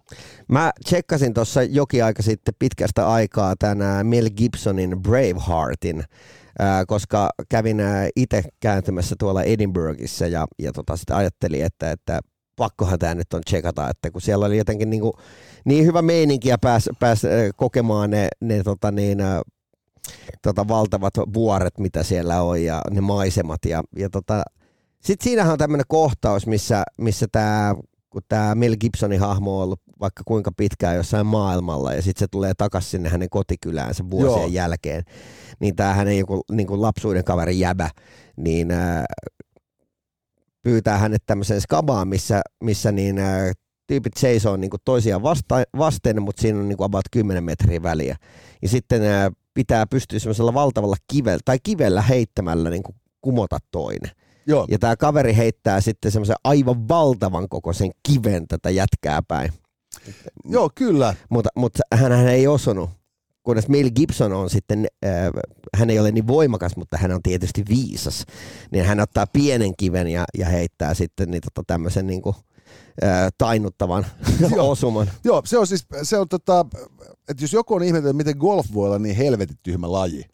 Mä 0.48 0.72
tsekkasin 0.84 1.34
tuossa 1.34 1.62
jokin 1.62 2.04
aika 2.04 2.22
sitten 2.22 2.54
pitkästä 2.58 3.08
aikaa 3.08 3.54
tämän 3.58 4.06
Mel 4.06 4.30
Gibsonin 4.36 5.02
Braveheartin, 5.02 6.04
koska 6.86 7.30
kävin 7.48 7.82
itse 8.16 8.42
kääntymässä 8.60 9.16
tuolla 9.18 9.42
Edinburghissa 9.42 10.26
ja, 10.26 10.46
ja 10.58 10.72
tota, 10.72 10.96
sitten 10.96 11.16
ajattelin, 11.16 11.64
että, 11.64 11.90
että 11.90 12.20
pakkohan 12.56 12.98
tämä 12.98 13.14
nyt 13.14 13.32
on 13.34 13.40
tsekata, 13.46 13.90
että 13.90 14.10
kun 14.10 14.20
siellä 14.20 14.46
oli 14.46 14.58
jotenkin 14.58 14.90
niin, 14.90 15.02
niin 15.64 15.86
hyvä 15.86 16.02
meininki 16.02 16.48
ja 16.48 16.58
pääsi 16.58 16.90
pääs, 17.00 17.24
ää, 17.24 17.32
kokemaan 17.56 18.10
ne, 18.10 18.28
ne 18.40 18.62
tota 18.62 18.90
niin, 18.90 19.18
tota 20.42 20.68
valtavat 20.68 21.14
vuoret, 21.34 21.78
mitä 21.78 22.02
siellä 22.02 22.42
on 22.42 22.64
ja 22.64 22.80
ne 22.90 23.00
maisemat 23.00 23.64
ja, 23.64 23.82
ja 23.96 24.10
tota, 24.10 24.42
sitten 25.04 25.24
siinähän 25.24 25.52
on 25.52 25.58
tämmöinen 25.58 25.86
kohtaus, 25.88 26.46
missä, 26.46 26.82
missä 26.98 27.26
tämä 27.32 27.74
kun 28.10 28.22
tämä 28.28 28.54
Mel 28.54 28.76
Gibsonin 28.80 29.20
hahmo 29.20 29.56
on 29.56 29.62
ollut 29.62 29.80
vaikka 30.00 30.22
kuinka 30.26 30.52
pitkään 30.56 30.96
jossain 30.96 31.26
maailmalla 31.26 31.92
ja 31.92 32.02
sitten 32.02 32.20
se 32.20 32.26
tulee 32.30 32.52
takaisin 32.58 32.90
sinne 32.90 33.08
hänen 33.08 33.30
kotikyläänsä 33.30 34.04
vuosien 34.10 34.40
Joo. 34.40 34.46
jälkeen, 34.46 35.02
niin 35.60 35.76
tämä 35.76 35.94
hänen 35.94 36.18
joku 36.18 36.42
niin 36.52 36.66
kuin 36.66 36.82
lapsuuden 36.82 37.24
kaveri 37.24 37.60
jäbä, 37.60 37.90
niin 38.36 38.70
ää, 38.70 39.04
pyytää 40.62 40.98
hänet 40.98 41.22
tämmöiseen 41.26 41.60
skabaan, 41.60 42.08
missä, 42.08 42.42
missä 42.64 42.92
niin, 42.92 43.18
ää, 43.18 43.52
tyypit 43.86 44.12
seisoo 44.16 44.56
niin 44.56 44.70
kuin 44.70 44.80
toisiaan 44.84 45.22
vasta, 45.22 45.62
vasten, 45.78 46.22
mutta 46.22 46.42
siinä 46.42 46.58
on 46.58 46.68
niin 46.68 46.76
kuin 46.76 46.86
about 46.86 47.04
10 47.12 47.44
metriä 47.44 47.82
väliä. 47.82 48.16
Ja 48.62 48.68
sitten 48.68 49.02
ää, 49.02 49.30
pitää 49.54 49.86
pystyä 49.86 50.18
semmoisella 50.18 50.54
valtavalla 50.54 50.96
kivellä 51.12 51.40
tai 51.44 51.58
kivellä 51.62 52.02
heittämällä 52.02 52.70
niin 52.70 52.82
kuin 52.82 52.96
kumota 53.20 53.58
toinen. 53.70 54.10
Joo, 54.46 54.66
Ja 54.70 54.78
tämä 54.78 54.96
kaveri 54.96 55.36
heittää 55.36 55.80
sitten 55.80 56.12
semmoisen 56.12 56.36
aivan 56.44 56.88
valtavan 56.88 57.48
kokoisen 57.48 57.90
kiven 58.08 58.48
tätä 58.48 58.70
jätkää 58.70 59.22
päin. 59.28 59.52
joo 60.44 60.70
kyllä. 60.74 61.14
Mutta, 61.30 61.50
mutta 61.56 61.82
hän, 61.94 62.12
hän 62.12 62.28
ei 62.28 62.46
osunut. 62.46 62.90
Kunnes 63.42 63.68
Mel 63.68 63.90
Gibson 63.90 64.32
on 64.32 64.50
sitten, 64.50 64.86
äh, 65.06 65.30
hän 65.76 65.90
ei 65.90 65.98
ole 65.98 66.12
niin 66.12 66.26
voimakas, 66.26 66.76
mutta 66.76 66.96
hän 66.96 67.12
on 67.12 67.22
tietysti 67.22 67.62
viisas. 67.68 68.24
Niin 68.72 68.84
hän 68.84 69.00
ottaa 69.00 69.26
pienen 69.26 69.72
kiven 69.76 70.08
ja, 70.08 70.24
ja 70.38 70.46
heittää 70.46 70.94
sitten 70.94 71.30
niin 71.30 71.40
tota 71.42 71.62
tämmöisen 71.66 72.06
niin 72.06 72.22
kuin, 72.22 72.36
äh, 73.04 73.28
tainnuttavan 73.38 74.06
Joo. 74.56 74.70
osuman. 74.70 75.10
Joo, 75.24 75.42
se 75.44 75.58
on 75.58 75.66
siis, 75.66 75.86
se 76.02 76.18
on 76.18 76.28
tota, 76.28 76.66
että 77.28 77.44
jos 77.44 77.52
joku 77.52 77.74
on 77.74 77.82
ihmetellyt, 77.82 78.16
miten 78.16 78.36
golf 78.38 78.66
voi 78.74 78.86
olla 78.86 78.98
niin 78.98 79.16
helvetin 79.16 79.58
tyhmä 79.62 79.92
laji, 79.92 80.24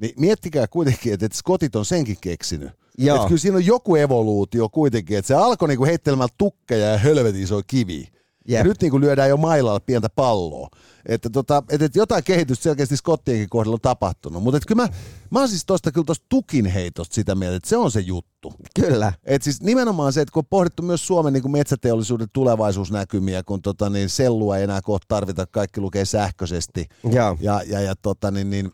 niin 0.00 0.12
miettikää 0.18 0.66
kuitenkin, 0.68 1.12
että, 1.14 1.26
että 1.26 1.38
skotit 1.38 1.76
on 1.76 1.84
senkin 1.84 2.16
keksinyt. 2.20 2.79
Joo. 3.06 3.16
Että 3.16 3.28
kyllä 3.28 3.40
siinä 3.40 3.56
on 3.56 3.66
joku 3.66 3.96
evoluutio 3.96 4.68
kuitenkin, 4.68 5.18
että 5.18 5.26
se 5.26 5.34
alkoi 5.34 5.68
niinku 5.68 5.84
heittelemään 5.84 6.28
tukkeja 6.38 6.86
ja 6.86 6.98
helvetin 6.98 7.42
isoja 7.42 7.62
kiviä. 7.66 8.08
Ja 8.48 8.64
nyt 8.64 8.80
niinku 8.82 9.00
lyödään 9.00 9.28
jo 9.28 9.36
mailalla 9.36 9.80
pientä 9.80 10.08
palloa. 10.08 10.68
Että 11.06 11.30
tota, 11.30 11.62
et, 11.70 11.82
et 11.82 11.96
jotain 11.96 12.24
kehitystä 12.24 12.62
selkeästi 12.62 12.96
skottienkin 12.96 13.48
kohdalla 13.48 13.74
on 13.74 13.80
tapahtunut. 13.80 14.42
Mutta 14.42 14.60
kyllä 14.68 14.82
mä, 14.82 14.88
mä 15.30 15.38
oon 15.38 15.48
siis 15.48 15.66
tosta 15.66 15.92
kyllä 15.92 16.04
tosta 16.04 16.26
tukin 16.28 16.66
heitosta 16.66 17.14
sitä 17.14 17.34
mieltä, 17.34 17.56
että 17.56 17.68
se 17.68 17.76
on 17.76 17.90
se 17.90 18.00
juttu. 18.00 18.52
Kyllä. 18.80 19.12
Et 19.24 19.42
siis 19.42 19.62
nimenomaan 19.62 20.12
se, 20.12 20.20
että 20.20 20.32
kun 20.32 20.40
on 20.40 20.46
pohdittu 20.50 20.82
myös 20.82 21.06
Suomen 21.06 21.32
niin 21.32 21.42
kuin 21.42 21.52
metsäteollisuuden 21.52 22.28
tulevaisuusnäkymiä, 22.32 23.42
kun 23.42 23.62
tota, 23.62 23.90
niin 23.90 24.08
sellua 24.08 24.56
ei 24.56 24.64
enää 24.64 24.82
kohta 24.82 25.06
tarvita, 25.08 25.46
kaikki 25.46 25.80
lukee 25.80 26.04
sähköisesti. 26.04 26.86
Joo. 27.12 27.36
Ja, 27.40 27.62
ja, 27.66 27.80
ja 27.80 27.94
tota, 28.02 28.30
niin, 28.30 28.50
niin, 28.50 28.70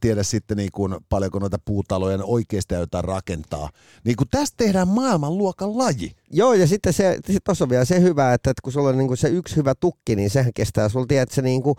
tiedä 0.00 0.22
sitten 0.22 0.56
niin 0.56 0.72
kuin, 0.72 0.96
paljonko 1.08 1.38
noita 1.38 1.58
puutaloja 1.64 2.18
oikeasti 2.22 2.74
aiotaan 2.74 3.04
rakentaa. 3.04 3.70
Niin 4.04 4.16
kun 4.16 4.26
tästä 4.30 4.56
tehdään 4.56 4.88
maailmanluokan 4.88 5.78
laji. 5.78 6.12
Joo, 6.30 6.54
ja 6.54 6.66
sitten 6.66 6.92
se, 6.92 7.18
tuossa 7.44 7.64
on 7.64 7.70
vielä 7.70 7.84
se 7.84 8.00
hyvä, 8.00 8.34
että, 8.34 8.50
että 8.50 8.62
kun 8.62 8.72
sulla 8.72 8.88
on 8.88 8.98
niinku 8.98 9.16
se 9.16 9.28
yksi 9.28 9.56
hyvä 9.56 9.74
tukki, 9.74 10.16
niin 10.16 10.30
sehän 10.30 10.52
kestää 10.54 10.88
sulla, 10.88 11.06
tiedät, 11.06 11.30
se 11.30 11.42
niinku 11.42 11.76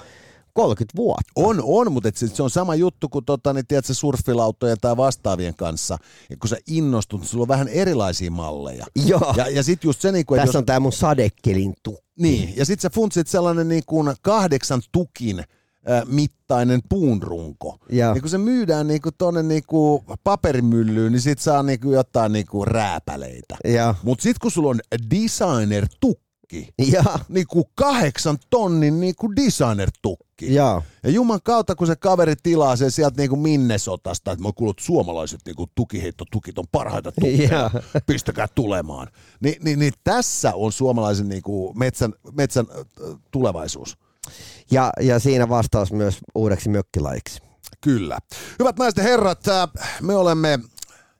30 0.54 0.98
vuotta. 0.98 1.32
On, 1.36 1.62
on, 1.64 1.92
mutta 1.92 2.10
et 2.10 2.18
se, 2.18 2.44
on 2.44 2.50
sama 2.50 2.76
juttu 2.76 3.10
kuin 3.10 3.26
tota, 3.26 3.54
niin, 3.54 3.68
tiedätkö, 3.68 3.94
surfilautojen 3.94 4.78
tai 4.82 4.98
vastaavien 4.98 5.56
kanssa. 5.56 5.98
Ja 6.30 6.38
kun 6.38 6.50
sä 6.50 6.58
innostut, 6.68 7.20
niin 7.20 7.28
sulla 7.28 7.42
on 7.42 7.48
vähän 7.48 7.68
erilaisia 7.68 8.32
malleja. 8.32 8.86
Joo. 9.06 9.34
Ja, 9.38 9.50
ja 9.50 9.64
sitten 9.64 9.88
just 9.88 10.02
se, 10.02 10.12
niin 10.12 10.26
kuin, 10.26 10.42
Tässä 10.42 10.58
on 10.58 10.66
tämä 10.66 10.80
mun 10.80 10.94
sadekelin 10.94 11.74
tukki. 11.84 12.08
Niin, 12.20 12.54
ja 12.58 12.66
sitten 12.66 12.82
sä 12.82 12.90
funtsit 12.90 13.28
sellainen 13.28 13.68
niin 13.68 13.84
kuin 13.86 14.16
kahdeksan 14.22 14.82
tukin 14.92 15.44
mittainen 16.06 16.82
puunrunko. 16.90 17.78
Joo. 17.90 18.14
Niin 18.14 18.22
kun 18.22 18.30
se 18.30 18.38
myydään 18.38 18.88
niin 18.88 19.02
kuin 19.02 19.16
tonne 19.18 19.44
niin 19.44 19.64
kuin 19.68 20.04
paperimyllyyn, 20.24 21.12
niin 21.12 21.22
sit 21.22 21.40
saa 21.40 21.64
niin 21.64 21.80
kuin 21.80 21.94
jotain 21.94 22.32
niin 22.32 22.46
kuin 22.46 22.68
rääpäleitä. 22.68 23.58
Mutta 24.04 24.24
sitten 24.24 24.40
kun 24.42 24.52
sulla 24.52 24.70
on 24.70 24.80
designer-tukki, 25.12 26.74
Joo. 26.94 27.20
niin 27.30 27.48
kuin 27.48 27.66
kahdeksan 27.76 28.38
tonnin 28.50 29.00
niin 29.00 29.16
kuin 29.16 29.36
designer-tukki. 29.36 30.54
Joo. 30.54 30.84
Ja 31.04 31.10
Juman 31.10 31.40
kautta, 31.44 31.76
kun 31.76 31.88
se 31.88 31.96
kaveri 31.96 32.36
tilaa 32.44 32.76
sen 32.76 32.92
sieltä 32.92 33.22
niinku 33.22 33.36
Minnesotasta, 33.36 34.32
että 34.32 34.44
mä 34.44 34.52
kuulut 34.56 34.80
suomalaiset 34.80 35.40
niinku 35.46 35.66
tukiheittotukit 35.76 36.58
on 36.58 36.66
parhaita 36.72 37.12
tukkeja, 37.12 37.72
pistäkää 38.08 38.48
tulemaan. 38.56 39.08
Ni, 39.40 39.58
niin, 39.64 39.80
niin 39.80 39.94
tässä 40.04 40.52
on 40.56 40.72
suomalaisen 40.72 41.30
niinku 41.30 41.74
metsän, 41.74 42.14
metsän 42.34 42.66
äh, 42.72 43.16
tulevaisuus. 43.32 43.98
Ja, 44.72 44.90
ja 45.02 45.20
siinä 45.20 45.50
vastaus 45.50 45.92
myös 45.92 46.18
uudeksi 46.36 46.70
mökkilajiksi. 46.70 47.42
Kyllä. 47.82 48.18
Hyvät 48.60 48.80
naiset 48.80 48.98
ja 48.98 49.04
herrat, 49.04 49.48
äh, 49.48 49.70
me 50.02 50.16
olemme 50.16 50.60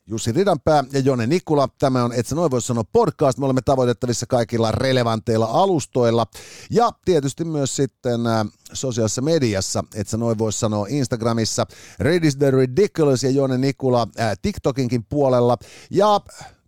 Jussi 0.10 0.32
Ridanpää 0.32 0.84
ja 0.92 1.00
Jone 1.00 1.28
Nikula. 1.28 1.70
Tämä 1.80 2.04
on, 2.04 2.14
et 2.14 2.28
sä 2.28 2.36
noin 2.36 2.52
voi 2.52 2.62
sanoa, 2.62 2.84
podcast. 2.84 3.38
Me 3.38 3.46
olemme 3.46 3.62
tavoitettavissa 3.62 4.26
kaikilla 4.26 4.72
relevanteilla 4.72 5.46
alustoilla. 5.46 6.26
Ja 6.72 6.92
tietysti 7.06 7.46
myös 7.46 7.76
sitten 7.76 8.28
äh, 8.28 8.46
sosiaalisessa 8.74 9.22
mediassa, 9.22 9.84
et 9.96 10.08
sä 10.08 10.18
noin 10.18 10.38
voi 10.38 10.54
sanoa 10.54 10.86
Instagramissa. 10.90 11.66
Red 12.00 12.24
is 12.24 12.36
the 12.36 12.52
Ridiculous 12.52 13.24
ja 13.24 13.30
Jone 13.30 13.58
Nikula 13.58 14.08
äh, 14.20 14.38
TikTokinkin 14.42 15.06
puolella. 15.10 15.58
Ja 15.92 16.22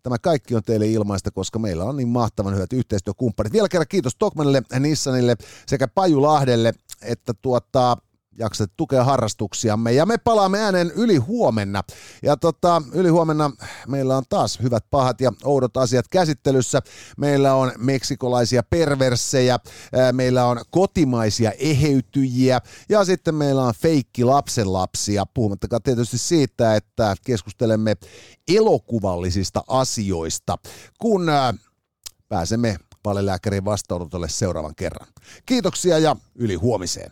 Tämä 0.03 0.17
kaikki 0.19 0.55
on 0.55 0.63
teille 0.63 0.87
ilmaista, 0.87 1.31
koska 1.31 1.59
meillä 1.59 1.83
on 1.83 1.97
niin 1.97 2.07
mahtavan 2.07 2.55
hyvät 2.55 2.73
yhteistyökumppanit. 2.73 3.53
Vielä 3.53 3.69
kerran 3.69 3.87
kiitos 3.89 4.15
Tokmanille, 4.15 4.61
Nissanille 4.79 5.35
sekä 5.67 5.87
Pajulahdelle, 5.87 6.73
että 7.01 7.33
tuota, 7.41 7.97
jaksat 8.39 8.71
tukea 8.77 9.03
harrastuksiamme. 9.03 9.91
Ja 9.91 10.05
me 10.05 10.17
palaamme 10.17 10.59
äänen 10.59 10.91
yli 10.95 11.17
huomenna. 11.17 11.83
Ja 12.23 12.37
tota, 12.37 12.81
yli 12.93 13.09
huomenna 13.09 13.51
meillä 13.87 14.17
on 14.17 14.23
taas 14.29 14.59
hyvät, 14.61 14.85
pahat 14.89 15.21
ja 15.21 15.31
oudot 15.43 15.77
asiat 15.77 16.07
käsittelyssä. 16.07 16.81
Meillä 17.17 17.53
on 17.53 17.71
meksikolaisia 17.77 18.63
perversejä, 18.63 19.59
meillä 20.11 20.45
on 20.45 20.61
kotimaisia 20.71 21.51
eheytyjiä 21.51 22.59
ja 22.89 23.05
sitten 23.05 23.35
meillä 23.35 23.63
on 23.63 23.73
feikki 23.81 24.23
lapsenlapsia. 24.23 25.25
Puhumattakaan 25.33 25.83
tietysti 25.83 26.17
siitä, 26.17 26.75
että 26.75 27.15
keskustelemme 27.25 27.95
elokuvallisista 28.55 29.63
asioista, 29.67 30.57
kun 30.99 31.29
ää, 31.29 31.53
pääsemme 32.29 32.77
valelääkärin 33.05 33.65
vastaanotolle 33.65 34.29
seuraavan 34.29 34.75
kerran. 34.75 35.07
Kiitoksia 35.45 35.99
ja 35.99 36.15
yli 36.35 36.55
huomiseen. 36.55 37.11